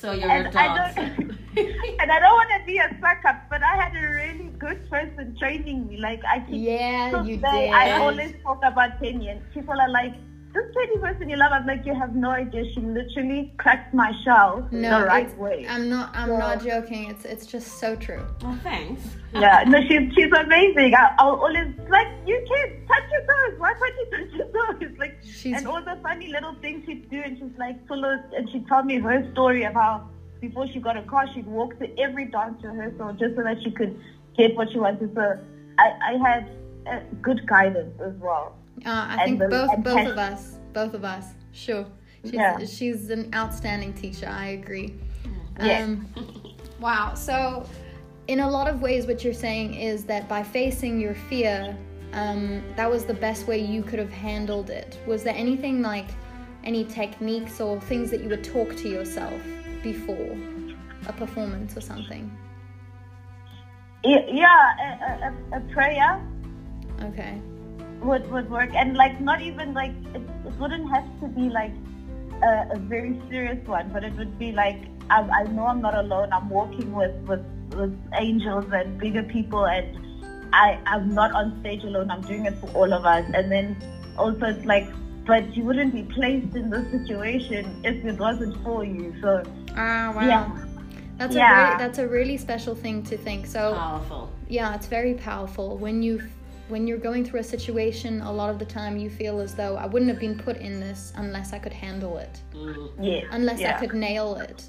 So 0.00 0.12
you're 0.12 0.30
And 0.30 0.46
a 0.46 0.58
I 0.58 0.66
don't, 0.68 0.98
and 2.00 2.12
I 2.12 2.18
don't 2.20 2.34
want 2.40 2.50
to 2.60 2.66
be 2.66 2.78
a 2.78 2.88
suck 3.00 3.24
up, 3.24 3.36
but 3.48 3.62
I 3.62 3.74
had 3.82 3.92
a 3.96 4.06
really 4.20 4.50
good 4.58 4.88
person 4.90 5.34
training 5.38 5.86
me. 5.88 5.96
Like 5.96 6.22
I 6.24 6.40
keep 6.40 6.60
Yeah, 6.62 7.24
you 7.24 7.36
did. 7.38 7.44
I 7.46 7.98
always 7.98 8.34
talk 8.42 8.60
about 8.64 9.00
Kenyan. 9.00 9.40
people 9.54 9.74
are 9.80 9.88
like, 9.90 10.14
"This 10.56 10.68
Penny 10.76 10.98
person 11.04 11.28
you 11.32 11.36
love." 11.36 11.52
I'm 11.56 11.66
like, 11.66 11.84
"You 11.88 11.94
have 12.02 12.14
no 12.14 12.30
idea. 12.30 12.62
She 12.72 12.80
literally 12.80 13.52
cracked 13.62 13.92
my 14.02 14.10
shell 14.24 14.66
No, 14.70 15.00
the 15.00 15.06
right 15.06 15.26
it's- 15.26 15.38
way." 15.38 15.66
I'm 15.68 15.88
not. 15.90 16.10
I'm 16.14 16.28
So- 16.28 16.38
not 16.38 16.62
joking. 16.64 17.10
It's 17.12 17.24
it's 17.34 17.46
just 17.54 17.68
so 17.82 17.94
true. 18.06 18.22
oh, 18.44 18.58
thanks. 18.62 19.02
yeah, 19.44 19.64
no, 19.74 19.80
she's 19.88 20.06
she's 20.14 20.32
amazing. 20.44 20.94
I, 21.02 21.04
I'll 21.18 21.36
always 21.46 21.68
like, 21.96 22.08
"You 22.30 22.38
kids, 22.50 22.72
touch 22.90 23.06
your 23.14 23.24
toes. 23.30 23.54
Why 23.64 23.72
can't 23.80 23.96
you 24.00 24.06
touch 24.16 24.32
your 24.40 24.48
toes?" 24.56 24.98
Like, 25.04 25.16
She's- 25.22 25.56
and 25.58 25.66
all 25.68 25.82
the 25.90 25.96
funny 26.02 26.28
little 26.36 26.54
things 26.64 26.84
she'd 26.86 27.08
do, 27.10 27.20
and 27.26 27.36
she's 27.38 27.56
like, 27.58 27.76
full 27.86 28.04
of, 28.12 28.20
and 28.36 28.48
she'd 28.50 28.66
tell 28.66 28.82
me 28.82 28.98
her 28.98 29.16
story 29.32 29.64
of 29.64 29.74
how 29.74 30.08
before 30.40 30.66
she 30.72 30.78
got 30.80 30.96
a 30.96 31.02
car, 31.02 31.24
she'd 31.34 31.46
walk 31.46 31.78
to 31.80 31.86
every 31.98 32.26
dance 32.26 32.62
rehearsal 32.62 33.12
just 33.14 33.34
so 33.36 33.42
that 33.42 33.58
she 33.64 33.70
could 33.70 33.98
get 34.36 34.54
what 34.56 34.70
she 34.72 34.78
wanted. 34.78 35.14
So 35.14 35.38
I, 35.78 35.86
I 36.10 36.28
had 36.28 36.42
uh, 36.90 37.00
good 37.22 37.46
guidance 37.46 37.94
as 38.00 38.14
well. 38.26 38.54
Uh, 38.86 39.06
I 39.10 39.24
think 39.24 39.38
the- 39.40 39.48
both 39.48 39.70
both 39.82 40.06
of 40.06 40.16
us, 40.18 40.58
both 40.72 40.94
of 40.94 41.04
us, 41.04 41.34
sure. 41.52 41.84
She's, 42.24 42.32
Yeah. 42.32 42.58
she's 42.64 43.10
an 43.10 43.30
outstanding 43.34 43.92
teacher. 43.92 44.28
I 44.28 44.48
agree. 44.48 44.94
Yeah. 45.60 45.82
Um, 45.84 46.06
wow. 46.80 47.14
So, 47.14 47.66
in 48.28 48.40
a 48.40 48.50
lot 48.50 48.68
of 48.68 48.82
ways, 48.82 49.06
what 49.06 49.22
you're 49.24 49.32
saying 49.48 49.74
is 49.74 50.04
that 50.04 50.28
by 50.28 50.42
facing 50.42 51.00
your 51.00 51.14
fear, 51.14 51.76
um, 52.12 52.62
that 52.76 52.90
was 52.90 53.04
the 53.04 53.14
best 53.14 53.46
way 53.46 53.58
you 53.58 53.82
could 53.82 53.98
have 53.98 54.12
handled 54.12 54.70
it. 54.70 54.98
Was 55.06 55.22
there 55.24 55.34
anything 55.36 55.82
like 55.82 56.08
any 56.64 56.84
techniques 56.84 57.60
or 57.60 57.80
things 57.82 58.10
that 58.10 58.20
you 58.22 58.28
would 58.28 58.42
talk 58.44 58.74
to 58.76 58.88
yourself 58.88 59.40
before 59.82 60.36
a 61.08 61.12
performance 61.12 61.76
or 61.76 61.80
something? 61.80 62.30
Yeah, 64.04 64.72
a, 64.80 65.56
a- 65.56 65.58
a 65.58 65.60
prayer 65.72 66.20
Okay. 67.02 67.40
Would, 68.00 68.30
would 68.30 68.50
work. 68.50 68.70
And 68.74 68.96
like, 68.96 69.20
not 69.20 69.40
even 69.42 69.74
like, 69.74 69.92
it, 70.14 70.22
it 70.44 70.52
wouldn't 70.58 70.88
have 70.90 71.04
to 71.20 71.28
be 71.28 71.48
like 71.48 71.72
a, 72.42 72.68
a 72.72 72.78
very 72.78 73.20
serious 73.28 73.64
one, 73.66 73.90
but 73.92 74.04
it 74.04 74.14
would 74.14 74.38
be 74.38 74.52
like, 74.52 74.78
I, 75.10 75.20
I 75.22 75.42
know 75.44 75.66
I'm 75.66 75.80
not 75.80 75.94
alone. 75.94 76.32
I'm 76.32 76.48
walking 76.48 76.92
with, 76.92 77.14
with, 77.26 77.44
with 77.74 77.96
angels 78.14 78.66
and 78.72 78.98
bigger 78.98 79.22
people, 79.22 79.66
and 79.66 79.98
I, 80.52 80.78
I'm 80.86 81.14
not 81.14 81.32
on 81.32 81.58
stage 81.60 81.84
alone. 81.84 82.10
I'm 82.10 82.22
doing 82.22 82.46
it 82.46 82.58
for 82.58 82.68
all 82.70 82.92
of 82.92 83.04
us. 83.04 83.24
And 83.34 83.50
then 83.50 83.76
also, 84.18 84.46
it's 84.46 84.64
like, 84.64 84.86
but 85.26 85.56
you 85.56 85.64
wouldn't 85.64 85.92
be 85.92 86.02
placed 86.02 86.54
in 86.54 86.70
this 86.70 86.88
situation 86.90 87.80
if 87.84 88.04
it 88.04 88.18
wasn't 88.18 88.62
for 88.62 88.84
you. 88.84 89.14
So, 89.20 89.42
Ah, 89.76 90.12
wow. 90.14 90.26
Yeah. 90.26 90.58
That's 91.18 91.34
a 91.34 91.38
Yeah. 91.38 91.64
really, 91.64 91.76
that's 91.78 91.98
a 91.98 92.06
really 92.06 92.36
special 92.36 92.74
thing 92.74 93.02
to 93.04 93.16
think. 93.16 93.46
So 93.46 93.74
Powerful. 93.74 94.30
yeah, 94.48 94.74
it's 94.74 94.86
very 94.86 95.14
powerful 95.14 95.76
when 95.78 96.02
you 96.02 96.22
when 96.68 96.86
you're 96.86 96.98
going 96.98 97.24
through 97.24 97.40
a 97.40 97.44
situation. 97.44 98.20
A 98.22 98.32
lot 98.32 98.50
of 98.50 98.58
the 98.58 98.64
time, 98.64 98.96
you 98.96 99.08
feel 99.10 99.40
as 99.40 99.54
though 99.54 99.76
I 99.76 99.86
wouldn't 99.86 100.10
have 100.10 100.20
been 100.20 100.38
put 100.38 100.56
in 100.58 100.80
this 100.80 101.12
unless 101.16 101.52
I 101.52 101.58
could 101.58 101.72
handle 101.72 102.18
it, 102.18 102.40
Mm. 102.54 102.90
yeah. 103.00 103.20
unless 103.30 103.60
yeah. 103.60 103.76
I 103.76 103.80
could 103.80 103.94
nail 103.94 104.36
it. 104.36 104.64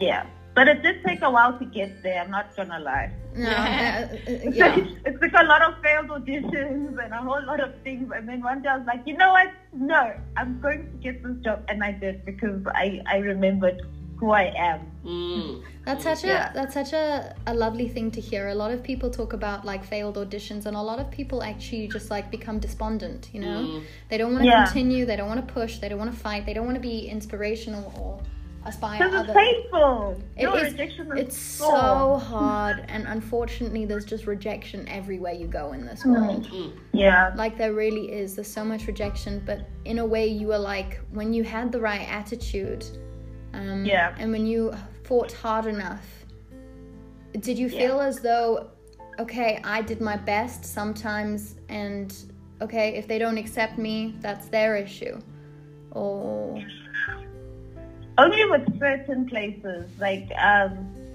Yeah. 0.00 0.26
But 0.52 0.66
it 0.66 0.82
did 0.82 1.04
take 1.06 1.22
a 1.22 1.30
while 1.30 1.56
to 1.58 1.64
get 1.64 2.02
there, 2.02 2.20
I'm 2.22 2.30
not 2.30 2.54
gonna 2.56 2.80
lie. 2.80 3.12
No, 3.36 3.48
uh, 3.50 3.52
uh, 3.54 4.16
It 4.26 4.54
yeah. 4.54 4.74
took- 4.74 5.06
it 5.06 5.20
took 5.22 5.32
a 5.40 5.44
lot 5.44 5.62
of 5.62 5.80
failed 5.82 6.08
auditions 6.08 6.98
and 7.02 7.12
a 7.14 7.18
whole 7.18 7.44
lot 7.46 7.60
of 7.60 7.72
things. 7.84 8.10
And 8.14 8.28
then 8.28 8.42
one 8.42 8.62
day 8.62 8.68
I 8.70 8.78
was 8.78 8.86
like, 8.86 9.02
you 9.06 9.16
know 9.16 9.30
what? 9.30 9.52
No, 9.72 10.12
I'm 10.36 10.60
going 10.60 10.82
to 10.90 10.96
get 11.04 11.22
this 11.22 11.36
job. 11.44 11.62
And 11.68 11.84
I 11.84 11.92
did 11.92 12.24
because 12.24 12.60
I, 12.74 13.00
I 13.06 13.18
remembered 13.18 13.80
who 14.20 14.30
I 14.30 14.44
am. 14.70 14.80
Mm. 15.04 15.62
That's 15.86 16.04
such 16.04 16.24
a 16.24 16.50
that's 16.54 16.74
such 16.74 16.92
a, 16.92 17.34
a 17.46 17.54
lovely 17.54 17.88
thing 17.88 18.10
to 18.12 18.20
hear. 18.20 18.48
A 18.48 18.54
lot 18.54 18.70
of 18.70 18.82
people 18.82 19.08
talk 19.10 19.32
about 19.32 19.64
like 19.64 19.82
failed 19.84 20.16
auditions, 20.16 20.66
and 20.66 20.76
a 20.76 20.82
lot 20.90 20.98
of 21.00 21.10
people 21.10 21.42
actually 21.42 21.88
just 21.88 22.10
like 22.10 22.30
become 22.30 22.58
despondent. 22.58 23.22
You 23.32 23.40
know, 23.40 23.58
Mm. 23.60 23.82
they 24.10 24.18
don't 24.18 24.32
want 24.34 24.44
to 24.44 24.50
Yeah. 24.50 24.64
continue, 24.66 25.06
they 25.06 25.16
don't 25.16 25.28
want 25.34 25.44
to 25.46 25.52
push, 25.52 25.78
they 25.78 25.88
don't 25.88 25.98
want 25.98 26.12
to 26.12 26.20
fight, 26.28 26.44
they 26.46 26.52
don't 26.54 26.66
want 26.70 26.76
to 26.76 26.86
be 26.94 27.08
inspirational 27.08 27.84
or 27.98 28.20
aspire 28.66 28.98
Because 29.02 29.24
it's 29.26 29.34
painful. 29.34 30.22
It 30.36 30.42
Your 30.42 30.58
is- 30.58 30.72
rejection 30.72 31.04
is 31.12 31.18
It's 31.22 31.38
so 31.38 32.16
hard, 32.32 32.84
and 32.88 33.06
unfortunately, 33.06 33.86
there's 33.86 34.04
just 34.04 34.26
rejection 34.26 34.86
everywhere 34.86 35.32
you 35.32 35.46
go 35.46 35.72
in 35.72 35.86
this 35.86 36.04
world. 36.04 36.46
Mm. 36.52 36.72
Yeah. 36.92 37.32
Like 37.42 37.56
there 37.56 37.72
really 37.72 38.12
is. 38.12 38.34
There's 38.36 38.52
so 38.60 38.64
much 38.72 38.86
rejection, 38.86 39.42
but 39.46 39.60
in 39.86 39.98
a 39.98 40.04
way, 40.14 40.26
you 40.26 40.46
were 40.48 40.58
like 40.74 41.00
when 41.18 41.32
you 41.32 41.42
had 41.42 41.72
the 41.72 41.80
right 41.80 42.06
attitude, 42.20 42.84
um, 43.54 43.84
Yeah. 43.84 44.14
and 44.18 44.30
when 44.32 44.46
you 44.46 44.72
fought 45.04 45.32
hard 45.32 45.66
enough. 45.66 46.06
Did 47.38 47.58
you 47.58 47.68
Yeah. 47.68 47.78
feel 47.80 48.00
as 48.00 48.20
though, 48.20 48.70
okay, 49.18 49.60
I 49.64 49.82
did 49.82 50.00
my 50.00 50.16
best 50.16 50.64
sometimes, 50.64 51.56
and 51.68 52.14
okay, 52.60 52.94
if 52.96 53.06
they 53.06 53.18
don't 53.18 53.38
accept 53.38 53.78
me, 53.78 54.14
that's 54.20 54.48
their 54.48 54.76
issue, 54.76 55.18
or 55.92 56.62
Only 58.18 58.44
with 58.50 58.78
certain 58.78 59.26
places, 59.26 59.88
like 59.98 60.28
um, 60.36 60.72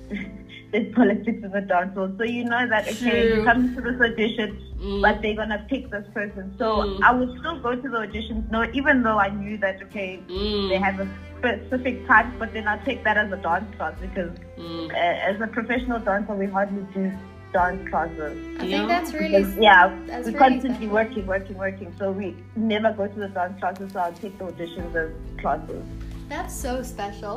there's 0.72 0.94
politics 0.96 1.40
in 1.44 1.52
the 1.52 1.62
dance 1.62 1.94
hall, 1.96 2.12
so 2.18 2.24
you 2.24 2.44
know 2.46 2.68
that 2.68 2.88
okay, 2.88 2.96
True. 3.28 3.38
you 3.38 3.44
come 3.44 3.76
to 3.76 3.82
this 3.82 4.00
audition, 4.02 4.62
Mm. 4.82 5.02
but 5.02 5.22
they're 5.22 5.36
gonna 5.36 5.66
pick 5.70 5.90
this 5.92 6.06
person. 6.14 6.54
So 6.58 6.66
Mm. 6.66 7.00
I 7.04 7.12
would 7.14 7.32
still 7.40 7.60
go 7.60 7.76
to 7.76 7.88
the 7.94 8.00
auditions, 8.06 8.50
no, 8.52 8.66
even 8.74 9.04
though 9.04 9.20
I 9.20 9.30
knew 9.30 9.58
that 9.58 9.82
okay, 9.84 10.20
Mm. 10.28 10.70
they 10.70 10.78
have 10.78 11.00
a 11.00 11.08
specific 11.50 12.06
type, 12.08 12.26
but 12.40 12.54
then 12.54 12.68
I 12.68 12.78
take 12.80 13.04
that 13.04 13.18
as 13.18 13.32
a 13.32 13.38
dance 13.38 13.74
class 13.78 13.94
because 14.02 14.32
Mm. 14.58 14.92
uh, 14.92 14.96
as 14.96 15.40
a 15.42 15.48
professional 15.48 16.00
dancer, 16.00 16.34
we 16.34 16.46
hardly 16.48 16.84
do 16.94 17.12
dance 17.54 17.90
classes. 17.90 18.38
I 18.60 18.64
Yeah. 18.66 18.78
think 18.78 18.88
that's 18.88 19.14
really 19.14 19.44
Because, 19.44 19.56
yeah, 19.58 19.96
that's 20.08 20.26
we're 20.28 20.34
really 20.34 20.40
constantly 20.56 20.88
special. 20.88 20.94
working, 20.94 21.26
working, 21.28 21.58
working. 21.58 21.94
So 22.00 22.12
we 22.12 22.36
never 22.56 22.92
go 22.94 23.08
to 23.08 23.20
the 23.20 23.28
dance 23.30 23.60
classes, 23.60 23.92
so 23.94 24.00
I'll 24.00 24.14
take 24.14 24.38
the 24.40 24.46
auditions 24.46 24.96
as 24.96 25.10
classes. 25.42 25.84
That's 26.30 26.54
so 26.54 26.82
special. 26.82 27.36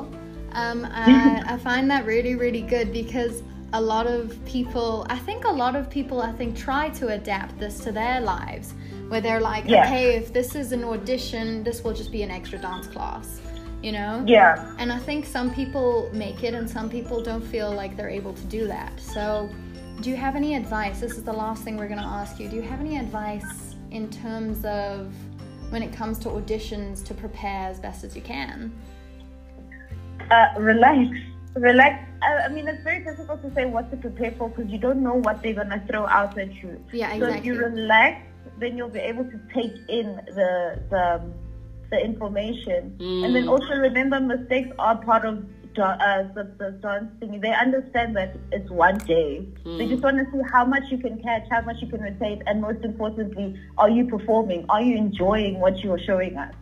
Um, 0.53 0.87
I, 0.91 1.43
I 1.47 1.57
find 1.59 1.91
that 1.91 2.07
really, 2.07 2.35
really 2.35 2.63
good 2.63 2.93
because 2.93 3.43
a 3.75 3.81
lot 3.81 4.07
of 4.07 4.43
people, 4.47 5.07
I 5.11 5.19
think 5.19 5.45
a 5.45 5.53
lot 5.53 5.77
of 5.77 5.91
people, 5.91 6.23
I 6.23 6.33
think, 6.33 6.57
try 6.57 6.89
to 7.01 7.09
adapt 7.09 7.59
this 7.59 7.81
to 7.85 7.93
their 7.93 8.21
lives, 8.21 8.73
where 9.09 9.21
they're 9.21 9.41
like, 9.41 9.65
Yeah. 9.69 9.85
okay, 9.85 10.17
if 10.17 10.33
this 10.33 10.55
is 10.55 10.73
an 10.73 10.85
audition, 10.85 11.63
this 11.65 11.85
will 11.85 11.93
just 11.93 12.11
be 12.11 12.23
an 12.23 12.31
extra 12.31 12.59
dance 12.59 12.87
class, 12.87 13.41
you 13.83 13.93
know? 13.93 14.25
Yeah, 14.27 14.75
And 14.79 14.93
I 14.93 14.99
think 14.99 15.25
some 15.25 15.55
people 15.55 16.11
make 16.13 16.43
it 16.43 16.55
and 16.55 16.69
some 16.69 16.91
people 16.91 17.23
don't 17.23 17.45
feel 17.45 17.71
like 17.71 17.97
they're 17.97 18.09
able 18.09 18.33
to 18.35 18.45
do 18.45 18.67
that. 18.67 18.99
So 19.01 19.49
do 20.01 20.11
you 20.11 20.17
have 20.17 20.37
any 20.37 20.55
advice? 20.55 21.01
This 21.01 21.13
is 21.13 21.25
the 21.25 21.33
last 21.33 21.63
thing 21.63 21.77
we're 21.77 21.89
going 21.89 22.01
to 22.01 22.07
ask 22.07 22.39
you. 22.39 22.49
Do 22.49 22.57
you 22.57 22.63
have 22.63 22.81
any 22.81 22.99
advice 22.99 23.75
in 23.91 24.11
terms 24.11 24.65
of 24.65 25.13
when 25.71 25.83
it 25.83 25.93
comes 25.93 26.19
to 26.21 26.29
auditions 26.29 27.05
to 27.05 27.15
prepare 27.15 27.69
as 27.69 27.79
best 27.79 28.05
as 28.05 28.17
you 28.17 28.23
can? 28.23 28.73
Uh, 30.31 30.47
relax. 30.59 31.17
Relax. 31.55 32.09
I, 32.23 32.47
I 32.47 32.49
mean, 32.49 32.69
it's 32.69 32.83
very 32.83 33.03
difficult 33.03 33.43
to 33.43 33.55
say 33.55 33.67
what 33.67 33.91
to 33.91 33.97
prepare 33.97 34.33
for 34.33 34.49
because 34.49 34.71
you 34.71 34.79
don't 34.79 35.03
know 35.03 35.15
what 35.15 35.43
they're 35.43 35.55
going 35.55 35.71
to 35.71 35.83
throw 35.89 36.07
out 36.07 36.37
at 36.39 36.55
you. 36.55 36.83
Yeah, 36.93 37.13
exactly. 37.13 37.21
So 37.21 37.39
if 37.39 37.45
you 37.45 37.55
relax, 37.59 38.27
then 38.59 38.77
you'll 38.77 38.89
be 38.89 39.01
able 39.01 39.25
to 39.25 39.41
take 39.55 39.73
in 39.89 40.17
the 40.35 40.81
the, 40.91 41.33
the 41.91 41.99
information. 42.05 42.97
And 43.25 43.35
then 43.35 43.49
also 43.49 43.75
remember, 43.75 44.21
mistakes 44.21 44.69
are 44.79 44.97
part 44.97 45.25
of 45.25 45.45
uh, 45.79 46.23
the, 46.35 46.53
the 46.59 46.71
dancing. 46.83 47.41
They 47.41 47.53
understand 47.55 48.17
that 48.17 48.37
it's 48.51 48.71
one 48.71 48.99
day. 48.99 49.47
They 49.79 49.87
just 49.87 50.03
want 50.03 50.19
to 50.19 50.25
see 50.33 50.43
how 50.51 50.65
much 50.65 50.85
you 50.91 50.99
can 50.99 51.23
catch, 51.23 51.47
how 51.51 51.61
much 51.63 51.77
you 51.81 51.89
can 51.89 52.01
retain, 52.01 52.43
and 52.47 52.61
most 52.61 52.85
importantly, 52.85 53.59
are 53.77 53.89
you 53.89 54.07
performing? 54.07 54.67
Are 54.69 54.83
you 54.83 54.97
enjoying 54.97 55.61
what 55.61 55.83
you 55.85 55.93
are 55.93 56.01
showing 56.01 56.37
us? 56.37 56.53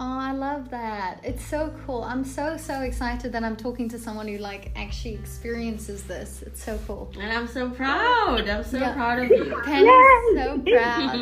Oh, 0.00 0.16
I 0.20 0.30
love 0.32 0.70
that. 0.70 1.18
It's 1.24 1.44
so 1.44 1.74
cool. 1.84 2.04
I'm 2.04 2.22
so 2.24 2.56
so 2.56 2.82
excited 2.82 3.32
that 3.32 3.42
I'm 3.42 3.56
talking 3.56 3.88
to 3.88 3.98
someone 3.98 4.28
who 4.28 4.38
like 4.38 4.70
actually 4.76 5.14
experiences 5.14 6.04
this. 6.04 6.40
It's 6.46 6.62
so 6.62 6.78
cool. 6.86 7.10
And 7.20 7.32
I'm 7.32 7.48
so 7.48 7.68
proud. 7.70 8.48
I'm 8.48 8.62
so 8.62 8.78
Yeah. 8.78 8.92
proud 8.94 9.18
of 9.18 9.28
you. 9.30 9.60
Penny's 9.64 9.86
Yay! 9.86 10.36
so 10.36 10.58
proud. 10.60 11.16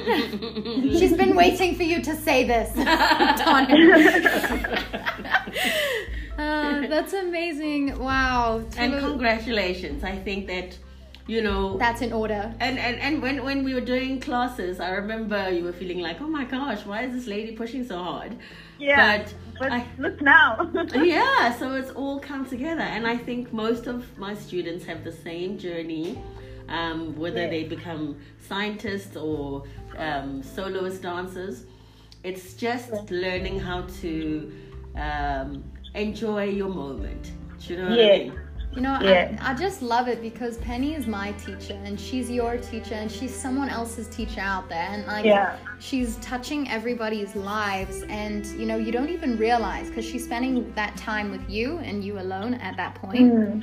She's 0.99 1.17
been 1.17 1.35
waiting 1.35 1.75
for 1.75 1.85
you 1.85 2.03
to 2.03 2.15
say 2.17 2.45
this. 2.45 2.71
uh, 2.77 2.85
that's 6.87 7.15
amazing. 7.15 7.99
Wow. 7.99 8.63
and 8.77 8.93
congratulations. 8.99 10.05
I 10.05 10.17
think 10.17 10.49
that, 10.49 10.77
you 11.27 11.43
know, 11.43 11.77
That's 11.77 12.03
in 12.03 12.13
order. 12.13 12.55
and, 12.61 12.79
and, 12.79 12.99
and 13.01 13.21
when, 13.21 13.43
when 13.45 13.65
we 13.65 13.75
were 13.75 13.81
doing 13.81 14.21
classes, 14.21 14.79
I 14.81 14.91
remember 14.91 15.51
you 15.51 15.65
were 15.65 15.73
feeling 15.73 15.99
like, 16.01 16.21
oh 16.21 16.29
my 16.29 16.45
gosh, 16.45 16.87
why 16.87 17.03
is 17.03 17.13
this 17.13 17.27
lady 17.27 17.53
pushing 17.57 17.85
so 17.85 17.99
hard? 18.03 18.37
Yeah. 18.79 19.19
But 19.19 19.35
But 19.59 19.73
I- 19.73 19.87
look 19.99 20.21
now. 20.21 20.71
yeah, 20.95 21.53
so 21.59 21.75
it's 21.75 21.91
all 21.91 22.21
come 22.21 22.47
together. 22.47 22.83
And 22.83 23.07
I 23.07 23.17
think 23.17 23.53
most 23.53 23.87
of 23.87 24.17
my 24.19 24.35
students 24.35 24.85
have 24.85 25.03
the 25.03 25.13
same 25.13 25.59
journey, 25.59 26.19
um, 26.69 27.17
whether 27.17 27.43
Yeah. 27.43 27.51
they 27.51 27.65
become 27.65 28.17
scientists 28.49 29.17
or 29.17 29.65
um, 29.97 30.43
soloist 30.43 31.03
dancers. 31.03 31.65
It's 32.23 32.55
just 32.55 33.11
learning 33.11 33.59
how 33.61 33.83
to 34.03 34.53
um, 34.97 35.65
enjoy 35.95 36.45
your 36.45 36.69
moment. 36.69 37.33
Do 37.61 37.75
you 37.75 37.81
know 37.81 37.91
what 37.91 37.99
I 37.99 38.03
Yeah. 38.03 38.19
mean? 38.19 38.39
You 38.75 38.83
know, 38.83 38.99
Yeah. 39.01 39.37
I, 39.41 39.53
I 39.53 39.55
just 39.55 39.81
love 39.81 40.07
it 40.07 40.21
because 40.21 40.59
Penny 40.59 40.95
is 40.95 41.07
my 41.07 41.33
teacher 41.33 41.79
and 41.85 41.99
she's 41.99 42.31
your 42.31 42.59
teacher 42.59 42.95
and 42.95 43.11
she's 43.11 43.35
someone 43.35 43.71
else's 43.71 44.07
teacher 44.09 44.41
out 44.41 44.69
there 44.69 44.89
and 44.91 45.07
like 45.07 45.25
Yeah. 45.25 45.57
she's 45.79 46.17
touching 46.17 46.69
everybody's 46.71 47.35
lives 47.35 48.03
and 48.11 48.45
you 48.49 48.67
know 48.67 48.77
you 48.77 48.93
don't 48.93 49.09
even 49.09 49.39
realize 49.39 49.89
because 49.89 50.05
she's 50.05 50.25
spending 50.25 50.73
that 50.75 50.95
time 50.97 51.31
with 51.31 51.49
you 51.49 51.79
and 51.79 52.05
you 52.05 52.19
alone 52.19 52.55
at 52.55 52.77
that 52.77 52.95
point. 52.97 53.33
Mm-hmm. 53.33 53.61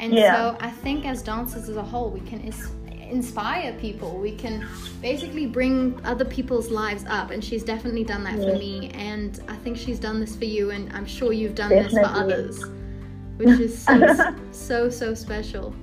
And 0.00 0.12
Yeah. 0.12 0.34
so 0.34 0.56
I 0.60 0.70
think 0.70 1.06
as 1.06 1.22
dancers 1.22 1.68
as 1.68 1.76
a 1.76 1.82
whole, 1.82 2.10
we 2.10 2.20
can 2.20 2.40
is- 2.40 2.72
inspire 3.08 3.72
people. 3.74 4.18
We 4.18 4.32
can 4.32 4.66
basically 5.00 5.46
bring 5.46 5.98
other 6.04 6.24
people's 6.24 6.68
lives 6.70 7.04
up. 7.08 7.30
And 7.30 7.42
she's 7.42 7.62
definitely 7.64 8.04
done 8.04 8.22
that 8.24 8.34
for 8.34 8.54
me. 8.58 8.90
And 8.92 9.40
I 9.48 9.56
think 9.56 9.76
she's 9.78 9.98
done 9.98 10.20
this 10.20 10.36
for 10.36 10.44
you. 10.44 10.70
And 10.72 10.92
I'm 10.92 11.06
sure 11.06 11.32
you've 11.32 11.54
done 11.54 11.70
this 11.70 11.92
for 11.92 12.02
Definitely. 12.02 12.34
others, 12.34 12.64
which 13.38 13.60
is 13.60 13.76
so, 13.82 14.34
so, 14.52 14.90
so 14.90 15.14
special. 15.14 15.74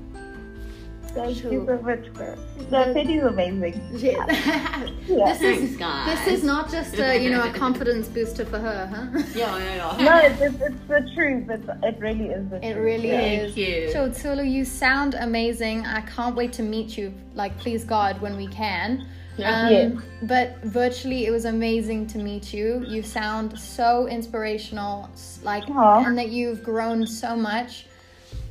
Thank 1.15 1.37
Sure. 1.37 1.51
you 1.53 1.65
so 1.65 1.77
much, 1.81 2.13
girl. 2.13 2.37
The 2.69 2.91
Penny's 2.93 3.23
amazing. 3.23 3.81
Yeah. 3.93 4.25
Yeah. 5.07 5.33
this 5.37 5.41
is 5.41 5.57
Thanks, 5.59 5.75
guys. 5.77 6.25
this 6.25 6.39
is 6.39 6.43
not 6.43 6.69
just 6.69 6.97
a 6.99 7.17
you 7.23 7.29
know 7.29 7.43
a 7.47 7.53
confidence 7.53 8.07
booster 8.09 8.43
for 8.43 8.59
her, 8.59 8.87
huh? 8.87 9.23
Yeah, 9.35 9.57
yeah, 9.57 9.97
yeah. 9.97 10.03
No, 10.03 10.17
it's, 10.17 10.41
it's, 10.41 10.61
it's 10.61 10.81
the 10.89 11.09
truth. 11.15 11.49
It's, 11.49 11.69
it 11.83 11.97
really 11.99 12.25
is 12.37 12.49
the 12.49 12.57
It 12.57 12.73
truth. 12.73 12.83
really 12.85 13.09
Thank 13.11 13.41
is. 13.49 13.55
you. 13.57 13.91
So 13.93 14.11
Tulu, 14.11 14.43
you 14.43 14.65
sound 14.65 15.13
amazing. 15.13 15.85
I 15.85 16.01
can't 16.01 16.35
wait 16.35 16.51
to 16.53 16.63
meet 16.63 16.97
you. 16.97 17.13
Like, 17.33 17.57
please 17.59 17.85
God, 17.85 18.19
when 18.19 18.35
we 18.35 18.47
can. 18.47 19.07
Um, 19.37 19.71
Yeah. 19.71 19.89
But 20.23 20.63
virtually, 20.63 21.25
it 21.25 21.31
was 21.31 21.45
amazing 21.45 22.07
to 22.07 22.17
meet 22.17 22.53
you. 22.53 22.85
You 22.87 23.03
sound 23.03 23.57
so 23.59 24.07
inspirational, 24.07 25.09
like, 25.43 25.63
Aw. 25.69 26.05
and 26.05 26.17
that 26.17 26.29
you've 26.29 26.63
grown 26.63 27.05
so 27.05 27.35
much. 27.35 27.85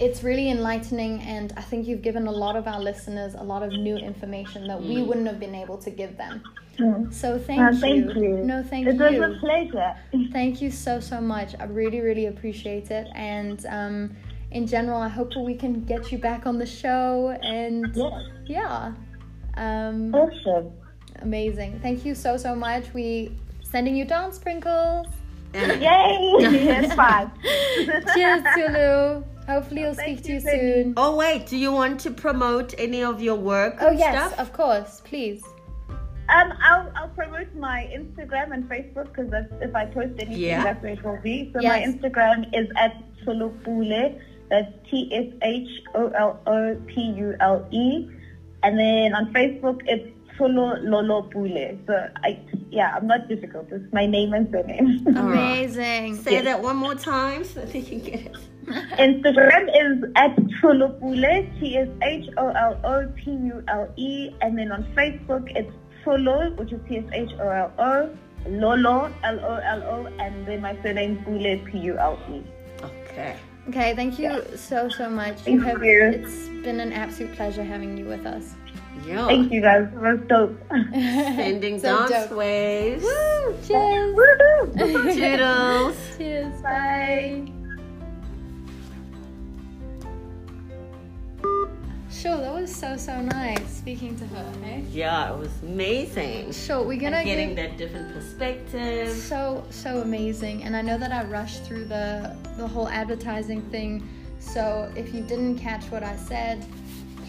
It's 0.01 0.23
really 0.23 0.51
enlightening, 0.51 1.20
and 1.23 1.53
I 1.57 1.61
think 1.62 1.87
you've 1.87 2.03
given 2.03 2.27
a 2.27 2.31
lot 2.33 2.57
of 2.57 2.66
our 2.66 2.81
listeners 2.81 3.35
a 3.35 3.42
lot 3.42 3.62
of 3.62 3.70
new 3.73 3.97
information 3.97 4.66
that 4.66 4.81
we 4.83 5.03
wouldn't 5.03 5.27
have 5.27 5.38
been 5.38 5.55
able 5.55 5.79
to 5.79 5.90
give 5.90 6.16
them. 6.16 6.42
Mm. 6.79 7.12
So 7.12 7.38
thank 7.38 7.61
Uh, 7.61 7.70
you. 7.70 7.79
thank 7.79 8.14
you. 8.16 8.38
No, 8.44 8.62
thank 8.62 8.87
it 8.88 8.97
you. 8.97 9.05
It 9.05 9.20
was 9.20 9.37
a 9.37 9.40
pleasure. 9.40 9.94
Thank 10.33 10.61
you 10.61 10.70
so 10.73 10.99
so 10.99 11.20
much. 11.20 11.55
I 11.61 11.64
really 11.64 12.01
really 12.01 12.27
appreciate 12.27 12.90
it. 12.90 13.07
And 13.14 13.64
um, 13.66 14.16
in 14.51 14.66
general, 14.66 15.01
I 15.01 15.09
hope 15.09 15.31
we 15.37 15.55
can 15.55 15.83
get 15.85 16.11
you 16.11 16.18
back 16.18 16.47
on 16.47 16.59
the 16.59 16.66
show. 16.66 17.37
And 17.42 17.94
Yes. 17.94 18.12
yeah, 18.47 18.92
um, 19.57 20.14
Awesome. 20.14 20.73
amazing. 21.23 21.79
Thank 21.83 22.05
you 22.05 22.14
so 22.14 22.37
so 22.37 22.55
much. 22.55 22.93
We 22.95 23.31
sending 23.62 23.97
you 23.97 24.05
dance 24.05 24.37
sprinkles. 24.37 25.07
Yay! 25.55 26.19
it's 26.81 26.95
fine. 26.95 27.31
Cheers, 28.14 28.43
Tulu. 28.55 29.23
Hopefully, 29.47 29.83
you'll 29.83 29.95
Thank 29.95 30.19
speak 30.19 30.27
to 30.27 30.33
you 30.33 30.38
you, 30.38 30.45
Penny. 30.45 30.83
soon. 30.85 30.95
Oh 30.97 31.17
wait, 31.17 31.47
do 31.47 31.57
you 31.57 31.71
want 31.71 32.01
to 32.01 32.11
promote 32.11 32.75
any 32.79 33.05
of 33.05 33.21
your 33.23 33.37
work? 33.37 33.77
Oh 33.81 33.88
and 33.88 33.99
yes, 33.99 34.33
stuff? 34.33 34.38
of 34.40 34.53
course. 34.53 35.01
Please. 35.05 35.43
Um, 36.31 36.55
I'll, 36.62 36.90
I'll 36.97 37.09
promote 37.11 37.55
my 37.55 37.87
Instagram 37.95 38.55
and 38.55 38.64
Facebook 38.69 39.12
because 39.14 39.31
if 39.61 39.75
I 39.77 39.85
post 39.85 40.14
anything, 40.19 40.38
Yeah. 40.38 40.64
that's 40.64 40.83
where 40.83 40.93
it 40.95 41.05
will 41.05 41.21
be. 41.23 41.51
So 41.53 41.61
Yes. 41.61 41.71
my 41.71 41.93
Instagram 42.09 42.49
is 42.59 42.67
at 42.77 42.97
Tsholopule. 43.21 44.19
That's 44.49 44.73
T 44.90 45.11
S 45.12 45.33
H 45.43 45.69
O 45.95 46.09
L 46.09 46.40
O 46.47 46.75
P 46.87 47.01
U 47.17 47.35
L 47.40 47.67
E. 47.71 48.09
And 48.64 48.79
then 48.79 49.14
on 49.14 49.33
Facebook, 49.35 49.83
it's 49.87 50.09
Tsholo 50.38 50.79
Lolo 50.83 51.22
Pule. 51.22 51.79
So 51.87 52.09
I, 52.24 52.40
yeah, 52.70 52.94
I'm 52.96 53.07
not 53.07 53.29
difficult. 53.29 53.68
It's 53.70 53.92
my 53.92 54.07
name 54.07 54.33
and 54.33 54.50
surname. 54.50 55.07
Amazing. 55.16 56.16
Say 56.16 56.40
that 56.40 56.62
one 56.62 56.77
more 56.77 56.94
time 56.94 57.44
so 57.44 57.61
they 57.61 57.83
can 57.83 58.00
get 58.00 58.20
it. 58.20 58.37
Instagram 58.98 59.68
is 59.68 60.11
at 60.16 60.35
Tsholopule, 60.37 61.61
T 61.61 61.77
S 61.77 61.88
H 62.03 62.31
O 62.38 62.48
L 62.48 62.81
O 62.85 63.07
P 63.14 63.31
U 63.31 63.62
L 63.68 63.92
E, 63.96 64.31
and 64.40 64.57
then 64.57 64.72
on 64.72 64.85
Facebook 64.96 65.53
it's 65.55 65.70
Tsholo, 66.03 66.57
which 66.57 66.72
is 66.72 66.81
T 66.88 66.96
S 66.96 67.05
H 67.12 67.31
O 67.38 67.48
L 67.50 67.72
O, 67.79 68.16
Lolo, 68.48 69.12
L 69.22 69.40
O 69.40 69.57
L 69.57 69.83
O, 69.83 70.07
and 70.18 70.46
then 70.46 70.62
my 70.62 70.74
surname 70.83 71.22
Pule, 71.24 71.59
P 71.70 71.79
U 71.79 71.98
L 71.98 72.18
E. 72.33 72.42
Okay. 72.83 73.37
Okay, 73.68 73.94
thank 73.94 74.18
you 74.18 74.42
so 74.57 74.88
so 74.88 75.09
much. 75.09 75.40
Thank 75.40 75.61
you 75.61 75.66
have. 75.66 75.83
you. 75.83 76.03
It's 76.05 76.48
been 76.64 76.81
an 76.81 76.92
absolute 76.92 77.35
pleasure 77.35 77.64
having 77.64 77.96
you 77.96 78.05
with 78.05 78.27
us. 78.27 78.55
Yeah. 79.07 79.27
Thank 79.27 79.53
you 79.53 79.61
guys. 79.61 79.88
It 79.92 79.98
was 79.98 80.20
dope. 80.29 80.57
Sending 80.92 81.79
So 81.81 82.07
dance 82.07 82.29
dope. 82.29 82.38
waves. 82.38 83.03
Woo! 83.03 83.57
Cheers. 83.66 84.16
Woohoo! 84.16 85.14
Toodles. 85.14 85.96
Cheers. 86.16 86.61
Bye. 86.62 87.50
Sure, 92.20 92.37
that 92.37 92.55
was 92.55 92.74
so 92.74 92.96
so 92.96 93.20
nice 93.20 93.68
speaking 93.79 94.16
to 94.16 94.27
her. 94.29 94.53
Hey. 94.62 94.85
Yeah, 94.90 95.35
it 95.35 95.38
was 95.38 95.50
amazing. 95.62 96.53
Sure, 96.53 96.83
we're 96.83 97.00
gonna 97.00 97.16
And 97.18 97.27
getting 97.27 97.55
that 97.57 97.77
different 97.77 98.12
perspective. 98.14 99.11
so 99.11 99.64
so 99.70 100.00
amazing, 100.00 100.62
and 100.62 100.77
I 100.77 100.83
know 100.83 100.96
that 100.96 101.12
I 101.12 101.24
rushed 101.24 101.64
through 101.64 101.87
the 101.87 102.37
the 102.57 102.66
whole 102.68 102.88
advertising 102.88 103.62
thing. 103.70 104.09
So 104.38 104.90
if 104.94 105.12
you 105.14 105.22
didn't 105.22 105.59
catch 105.59 105.85
what 105.90 106.03
I 106.03 106.16
said, 106.16 106.64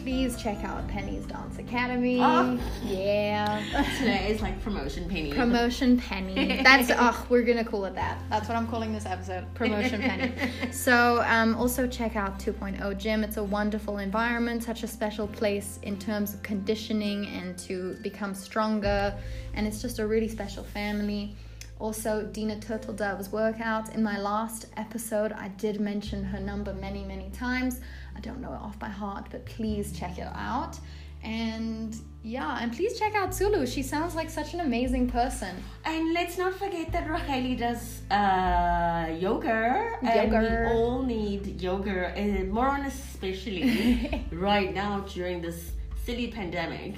please 0.05 0.37
check 0.37 0.63
out 0.63 0.87
Penny's 0.87 1.25
Dance 1.25 1.57
Academy. 1.57 2.19
Oh. 2.21 2.59
Yeah. 2.83 3.59
Today 3.97 4.27
is 4.29 4.39
like 4.39 4.61
promotion 4.61 5.09
penny. 5.09 5.33
Promotion 5.33 5.97
penny. 5.97 6.61
That's 6.63 6.91
oh, 6.95 7.25
we're 7.27 7.41
gonna 7.41 7.65
call 7.65 7.85
it 7.85 7.95
that. 7.95 8.19
That's 8.29 8.47
what 8.47 8.55
I'm 8.55 8.67
calling 8.67 8.93
this 8.93 9.07
episode. 9.07 9.51
Promotion 9.55 10.01
penny. 10.01 10.31
So 10.71 11.23
um, 11.25 11.55
also 11.55 11.87
check 11.87 12.15
out 12.15 12.37
2.0 12.37 12.95
Gym. 12.99 13.23
It's 13.23 13.37
a 13.37 13.43
wonderful 13.43 13.97
environment, 13.97 14.63
such 14.63 14.83
a 14.83 14.87
special 14.87 15.25
place 15.27 15.79
in 15.81 15.97
terms 15.97 16.35
of 16.35 16.43
conditioning 16.43 17.25
and 17.25 17.57
to 17.59 17.95
become 18.03 18.35
stronger. 18.35 19.11
And 19.55 19.65
it's 19.65 19.81
just 19.81 19.97
a 19.97 20.05
really 20.05 20.27
special 20.27 20.63
family. 20.63 21.35
Also, 21.79 22.23
Dina 22.23 22.57
Turtle 22.59 22.93
Dove's 22.93 23.31
workout. 23.31 23.93
In 23.93 24.01
my 24.01 24.17
last 24.17 24.67
episode, 24.77 25.33
I 25.33 25.49
did 25.49 25.81
mention 25.81 26.23
her 26.23 26.39
number 26.39 26.73
many, 26.73 27.03
many 27.03 27.29
times. 27.31 27.81
I 28.15 28.19
don't 28.21 28.39
know 28.41 28.54
it 28.54 28.62
off 28.62 28.78
by 28.80 28.89
heart, 28.89 29.28
but 29.32 29.45
please 29.45 29.97
check 29.97 30.17
it 30.17 30.28
out. 30.34 30.78
And 31.23 31.95
yeah, 32.23 32.60
and 32.62 32.71
please 32.71 32.99
check 32.99 33.15
out 33.15 33.34
Zulu. 33.34 33.65
She 33.65 33.82
sounds 33.82 34.13
like 34.15 34.30
such 34.30 34.54
an 34.54 34.60
amazing 34.60 35.10
person. 35.10 35.56
And 35.84 36.13
let's 36.13 36.38
not 36.38 36.54
forget 36.54 36.91
that 36.91 37.08
Raheli 37.08 37.58
does 37.58 38.01
uh, 38.12 39.12
yoga, 39.19 39.97
and 40.04 40.32
we 40.32 40.38
Yoga. 40.38 40.69
all 40.71 41.01
need 41.01 41.60
yoga, 41.62 42.10
and 42.15 42.51
more 42.51 42.67
on 42.67 42.86
especially 42.86 44.23
right 44.32 44.71
now 44.73 44.99
during 45.13 45.41
this 45.41 45.71
silly 46.06 46.28
pandemic 46.32 46.93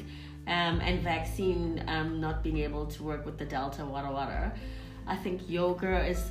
um, 0.47 0.81
and 0.81 1.01
vaccine 1.01 1.83
um, 1.87 2.19
not 2.19 2.43
being 2.43 2.57
able 2.57 2.85
to 2.85 3.03
work 3.03 3.25
with 3.25 3.37
the 3.37 3.45
Delta 3.45 3.85
Wada 3.85 4.11
Wada. 4.11 4.51
I 5.07 5.15
think 5.15 5.49
yoga 5.49 6.05
is 6.05 6.21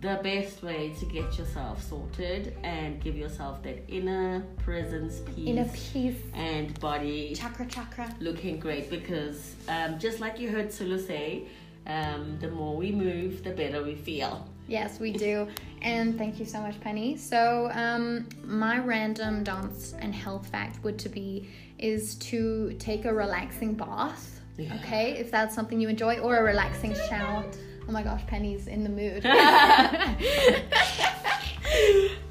the 0.00 0.18
best 0.22 0.62
way 0.62 0.94
to 0.98 1.06
get 1.06 1.38
yourself 1.38 1.82
sorted 1.82 2.56
and 2.64 3.00
give 3.02 3.16
yourself 3.16 3.62
that 3.62 3.84
inner 3.88 4.40
presence, 4.64 5.20
peace, 5.34 5.46
Inner 5.48 5.68
peace. 5.72 6.16
and 6.34 6.78
body 6.80 7.34
Chakra, 7.34 7.66
chakra. 7.66 8.12
looking 8.20 8.58
great 8.58 8.90
because 8.90 9.54
um, 9.68 9.98
just 9.98 10.18
like 10.20 10.40
you 10.40 10.50
heard 10.50 10.72
Sulu 10.72 10.98
say, 10.98 11.44
um, 11.86 12.38
the 12.40 12.48
more 12.50 12.76
we 12.76 12.90
move, 12.90 13.44
the 13.44 13.50
better 13.50 13.82
we 13.82 13.94
feel. 13.94 14.48
Yes, 14.68 14.98
we 15.00 15.12
do. 15.12 15.48
And 15.82 16.16
thank 16.16 16.38
you 16.38 16.46
so 16.46 16.60
much, 16.60 16.80
Penny. 16.80 17.16
So, 17.16 17.68
um, 17.74 18.28
my 18.44 18.78
random 18.78 19.42
dance 19.44 19.94
and 20.00 20.14
health 20.14 20.46
fact 20.46 20.82
would 20.84 20.98
to 21.00 21.08
be 21.08 21.48
is 21.78 22.14
to 22.16 22.72
take 22.78 23.04
a 23.04 23.12
relaxing 23.12 23.74
bath. 23.74 24.40
Yeah. 24.56 24.74
Okay, 24.76 25.12
if 25.18 25.30
that's 25.30 25.54
something 25.54 25.80
you 25.80 25.88
enjoy, 25.88 26.18
or 26.20 26.36
a 26.36 26.42
relaxing 26.44 26.94
shower. 27.08 27.44
Oh 27.88 27.92
my 27.92 28.02
gosh, 28.02 28.24
Penny's 28.26 28.68
in 28.68 28.84
the 28.84 28.88
mood. 28.88 29.26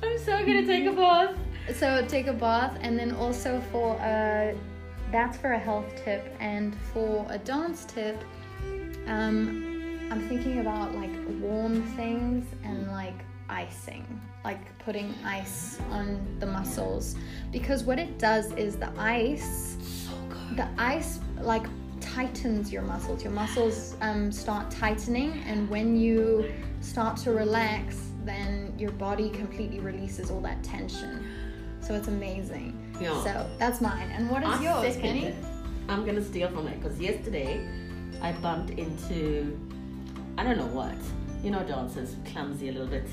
I'm 0.03 0.17
so 0.19 0.45
gonna 0.45 0.65
take 0.65 0.85
a 0.85 0.91
bath. 0.93 1.35
so 1.75 2.05
take 2.07 2.27
a 2.27 2.33
bath, 2.33 2.77
and 2.81 2.97
then 2.97 3.11
also 3.11 3.61
for 3.71 3.95
a 3.97 4.55
that's 5.11 5.37
for 5.37 5.51
a 5.53 5.59
health 5.59 5.85
tip, 6.03 6.33
and 6.39 6.73
for 6.93 7.25
a 7.29 7.37
dance 7.37 7.83
tip, 7.85 8.23
um, 9.07 9.99
I'm 10.09 10.27
thinking 10.29 10.59
about 10.59 10.95
like 10.95 11.11
warm 11.41 11.83
things 11.95 12.45
and 12.63 12.87
like 12.87 13.25
icing, 13.49 14.05
like 14.45 14.77
putting 14.79 15.13
ice 15.25 15.79
on 15.89 16.37
the 16.39 16.45
muscles, 16.45 17.15
because 17.51 17.83
what 17.83 17.99
it 17.99 18.17
does 18.17 18.53
is 18.53 18.77
the 18.77 18.91
ice, 18.97 19.77
So 20.07 20.55
the 20.55 20.67
ice 20.77 21.19
like 21.41 21.65
tightens 22.01 22.71
your 22.71 22.81
muscles. 22.81 23.23
Your 23.23 23.33
muscles 23.33 23.95
um, 24.01 24.31
start 24.31 24.69
tightening, 24.71 25.41
and 25.45 25.69
when 25.69 25.95
you 25.95 26.51
start 26.81 27.17
to 27.17 27.31
relax, 27.31 27.97
then 28.25 28.73
your 28.77 28.91
body 28.91 29.29
completely 29.29 29.79
releases 29.79 30.29
all 30.29 30.41
that 30.41 30.63
tension. 30.63 31.25
So 31.79 31.95
it's 31.95 32.07
amazing. 32.07 32.77
Yeah. 32.99 33.23
So 33.23 33.49
that's 33.57 33.81
mine. 33.81 34.11
And 34.11 34.29
what 34.29 34.43
is 34.43 34.49
I 34.49 34.63
yours, 34.63 34.97
Penny? 34.97 35.25
it. 35.25 35.35
I'm 35.89 36.05
gonna 36.05 36.23
steal 36.23 36.49
from 36.49 36.67
it 36.67 36.81
because 36.81 36.99
yesterday 36.99 37.67
I 38.21 38.31
bumped 38.33 38.71
into 38.71 39.59
I 40.37 40.43
don't 40.43 40.57
know 40.57 40.67
what. 40.67 40.95
You 41.43 41.51
know, 41.51 41.63
dancers 41.63 42.15
clumsy 42.31 42.69
a 42.69 42.71
little 42.71 42.87
bit. 42.87 43.07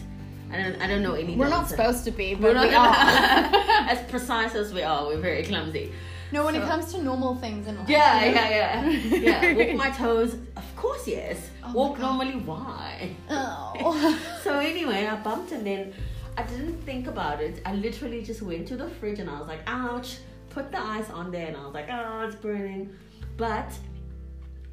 I 0.53 0.57
don't 0.63 0.81
I 0.83 0.87
don't 0.87 1.03
know 1.03 1.15
any. 1.15 1.37
We're 1.37 1.49
not 1.49 1.69
supposed 1.69 2.05
to 2.05 2.11
be, 2.11 2.35
but 2.35 2.43
We're 2.43 2.55
not 2.55 2.69
we 2.69 2.75
are. 2.75 3.89
as 3.91 4.11
precise 4.11 4.55
as 4.55 4.73
we 4.73 4.83
are. 4.83 5.07
We're 5.07 5.21
very 5.21 5.45
clumsy. 5.45 5.93
No, 6.33 6.45
when 6.45 6.55
it 6.55 6.63
comes 6.63 6.93
to 6.93 7.03
normal 7.03 7.35
things 7.37 7.67
in 7.67 7.77
life. 7.79 7.89
Yeah, 7.89 8.25
yeah, 8.25 8.49
yeah. 8.51 8.91
Yeah, 9.29 9.53
walk 9.55 9.77
my 9.77 9.91
toes. 9.91 10.35
Of 10.57 10.77
course, 10.77 11.07
yes. 11.07 11.51
Oh 11.65 11.73
walk 11.73 11.99
normally. 11.99 12.37
Why? 12.37 13.11
Oh. 13.31 14.19
so 14.45 14.59
anyway, 14.59 15.07
I 15.07 15.17
bumped 15.17 15.53
and 15.53 15.67
then 15.67 15.93
I 16.37 16.43
didn't 16.43 16.81
think 16.83 17.07
about 17.07 17.41
it. 17.41 17.61
I 17.67 17.75
literally 17.75 18.23
just 18.23 18.43
went 18.43 18.69
to 18.69 18.77
the 18.77 18.89
fridge 18.89 19.19
and 19.19 19.29
I 19.31 19.39
was 19.39 19.49
like, 19.49 19.61
ouch. 19.67 20.19
Put 20.51 20.73
the 20.73 20.81
ice 20.81 21.11
on 21.11 21.31
there 21.31 21.47
and 21.47 21.57
I 21.57 21.65
was 21.65 21.75
like, 21.75 21.89
oh, 21.91 22.27
it's 22.27 22.37
burning. 22.37 22.91
But 23.37 23.71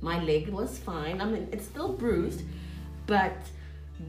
my 0.01 0.23
leg 0.23 0.49
was 0.49 0.77
fine. 0.77 1.21
I 1.21 1.25
mean, 1.25 1.47
it's 1.51 1.65
still 1.65 1.89
bruised, 1.93 2.41
but 3.07 3.37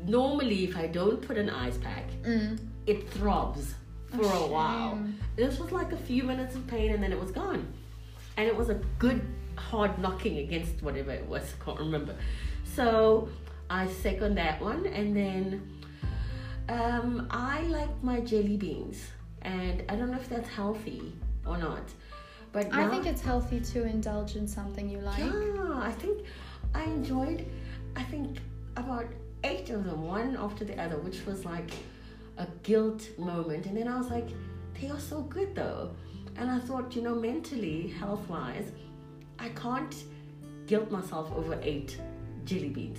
normally 0.07 0.65
if 0.65 0.77
I 0.77 0.87
don't 0.87 1.21
put 1.21 1.37
an 1.39 1.51
ice 1.51 1.79
pack, 1.79 2.05
Mm. 2.23 2.59
it 2.87 3.11
throbs 3.11 3.75
for 4.15 4.23
a 4.23 4.27
Oh, 4.29 4.47
while. 4.49 4.99
This 5.37 5.59
was 5.59 5.73
like 5.73 5.93
a 5.93 5.97
few 5.97 6.23
minutes 6.23 6.55
of 6.55 6.67
pain 6.67 6.93
and 6.93 7.03
then 7.03 7.13
it 7.13 7.21
was 7.21 7.31
gone. 7.31 7.67
And 8.37 8.47
it 8.47 8.57
was 8.57 8.69
a 8.69 8.75
good 8.99 9.23
hard 9.57 9.99
knocking 9.99 10.39
against 10.39 10.83
whatever 10.83 11.11
it 11.11 11.27
was, 11.27 11.55
I 11.61 11.65
can't 11.65 11.79
remember. 11.79 12.15
So 12.65 13.29
I 13.71 13.87
second 13.89 14.35
that 14.37 14.61
one 14.61 14.87
and 14.87 15.17
then 15.17 15.73
um, 16.69 17.27
I 17.31 17.63
like 17.63 18.03
my 18.03 18.21
jelly 18.21 18.57
beans 18.57 18.99
and 19.43 19.83
I 19.89 19.97
don't 19.97 20.11
know 20.11 20.19
if 20.19 20.29
that's 20.29 20.49
healthy 20.49 21.13
or 21.47 21.57
not. 21.59 21.83
But 22.53 22.73
I 22.73 22.89
think 22.89 23.07
it's 23.07 23.21
healthy 23.21 23.61
to 23.61 23.85
indulge 23.85 24.37
in 24.37 24.49
something 24.49 24.89
you 24.89 24.99
like. 24.99 25.19
yeah, 25.19 25.79
I 25.83 25.93
think 25.93 26.25
I 26.75 26.85
enjoyed. 26.85 27.45
I 27.95 28.03
think 28.05 28.39
about 28.77 29.07
eight 29.45 29.69
of 29.71 29.85
them, 29.85 30.07
one 30.07 30.37
after 30.37 30.65
the 30.65 30.81
other, 30.83 30.97
which 30.97 31.27
was 31.27 31.45
like 31.45 31.71
a 32.39 32.47
guilt 32.63 33.09
moment, 33.19 33.67
and 33.67 33.77
then 33.77 33.89
I 33.89 33.97
was 33.99 34.09
like, 34.09 34.29
they 34.81 34.89
are 34.91 35.01
so 35.01 35.23
good 35.23 35.55
though, 35.55 35.91
and 36.37 36.51
I 36.51 36.59
thought, 36.59 36.95
you 36.95 37.03
know, 37.03 37.15
mentally, 37.15 37.89
health 37.89 38.29
wise, 38.29 38.71
I 39.39 39.49
can't 39.51 39.95
guilt 40.67 40.91
myself 40.91 41.31
over 41.35 41.59
eight 41.63 41.99
jelly 42.45 42.69
beans, 42.69 42.99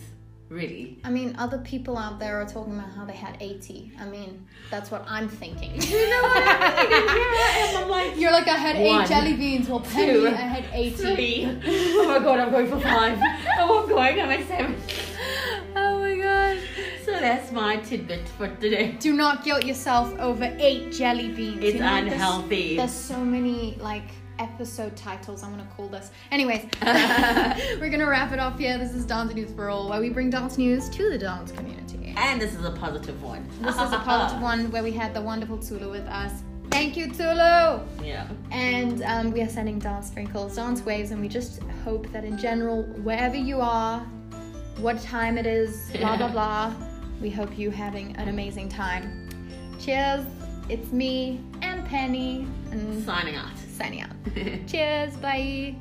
really. 0.50 1.00
I 1.04 1.10
mean, 1.10 1.36
other 1.38 1.58
people 1.60 1.98
out 1.98 2.20
there 2.20 2.42
are 2.42 2.46
talking 2.46 2.74
about 2.78 2.90
how 2.92 3.06
they 3.06 3.14
had 3.14 3.38
80. 3.40 3.92
I 4.00 4.06
mean, 4.06 4.46
that's 4.72 4.90
what 4.92 5.06
I'm 5.08 5.28
thinking. 5.28 5.74
You 5.82 6.10
know 6.10 6.22
what 6.24 6.44
I 6.46 6.84
mean? 6.84 6.92
Here 6.92 7.10
I 7.10 7.74
am. 7.76 7.84
I'm 7.84 7.90
like. 7.90 8.18
You're 8.20 8.32
like, 8.32 8.48
I 8.48 8.58
had 8.58 8.76
One, 8.86 9.02
eight 9.04 9.08
jelly 9.08 9.36
beans. 9.36 9.68
Well, 9.70 9.82
Penny, 9.82 10.14
two, 10.14 10.28
I 10.28 10.32
had 10.32 10.66
80. 10.74 10.96
Three. 10.96 11.60
Oh 12.00 12.08
my 12.08 12.20
god, 12.20 12.40
I'm 12.40 12.52
going 12.52 12.68
for 12.70 12.80
five. 12.80 13.20
Oh, 13.60 13.82
I'm 13.84 13.90
going. 13.90 14.22
I'm 14.22 14.30
at 14.30 14.48
seven. 14.48 14.76
That's 17.20 17.52
my 17.52 17.78
tidbit 17.78 18.28
for 18.30 18.48
today. 18.48 18.96
Do 19.00 19.14
not 19.14 19.44
guilt 19.44 19.66
yourself 19.66 20.18
over 20.20 20.46
eight 20.60 20.92
jelly 20.92 21.30
beans. 21.30 21.64
It's 21.64 21.74
You 21.76 21.82
know, 21.82 21.96
unhealthy. 21.96 22.78
There's, 22.78 22.92
so 22.92 23.18
many 23.24 23.78
like 23.80 24.10
episode 24.40 24.96
titles 24.96 25.44
I'm 25.44 25.52
gonna 25.52 25.68
call 25.76 25.88
this. 25.88 26.12
Anyways, 26.32 26.66
we're 27.80 27.90
gonna 27.90 28.08
wrap 28.08 28.32
it 28.32 28.40
up 28.40 28.60
here. 28.60 28.78
This 28.78 28.94
is 28.94 29.06
Dance 29.06 29.34
News 29.34 29.52
for 29.52 29.70
All, 29.70 29.90
where 29.90 30.00
we 30.00 30.10
bring 30.10 30.30
dance 30.30 30.58
news 30.58 30.90
to 30.90 31.10
the 31.10 31.18
dance 31.18 31.52
community. 31.52 32.14
And 32.18 32.42
this 32.42 32.56
is 32.56 32.66
a 32.66 32.72
positive 32.72 33.22
one. 33.22 33.48
This 33.62 33.76
is 33.76 33.92
a 33.94 34.00
positive 34.00 34.42
one 34.42 34.72
where 34.72 34.84
we 34.84 34.92
had 34.92 35.14
the 35.14 35.22
wonderful 35.22 35.58
Tulu 35.60 35.90
with 35.92 36.08
us. 36.08 36.32
Thank 36.72 36.98
you, 36.98 37.08
Tulu! 37.12 37.80
Yeah. 38.04 38.28
And 38.52 39.02
um, 39.04 39.32
we 39.32 39.42
are 39.42 39.50
sending 39.50 39.80
dance 39.80 40.08
sprinkles, 40.08 40.56
dance 40.58 40.82
waves, 40.82 41.12
and 41.12 41.22
we 41.22 41.28
just 41.30 41.62
hope 41.84 42.12
that 42.12 42.24
in 42.26 42.38
general, 42.38 42.84
wherever 43.04 43.38
you 43.38 43.62
are, 43.62 44.00
what 44.78 45.00
time 45.02 45.38
it 45.38 45.48
is, 45.48 45.90
blah 45.98 46.18
blah 46.18 46.28
blah, 46.32 46.74
we 47.22 47.30
hope 47.30 47.58
you 47.58 47.72
having 47.72 48.16
an 48.18 48.30
amazing 48.30 48.70
time. 48.70 49.30
Cheers. 49.80 50.26
It's 50.70 50.92
me 50.92 51.42
and 51.62 51.86
Penny 51.86 52.46
and 52.72 53.04
signing 53.04 53.36
out. 53.36 53.58
Signing 53.58 54.02
out. 54.02 54.12
Cheers. 54.68 55.16
Bye. 55.18 55.76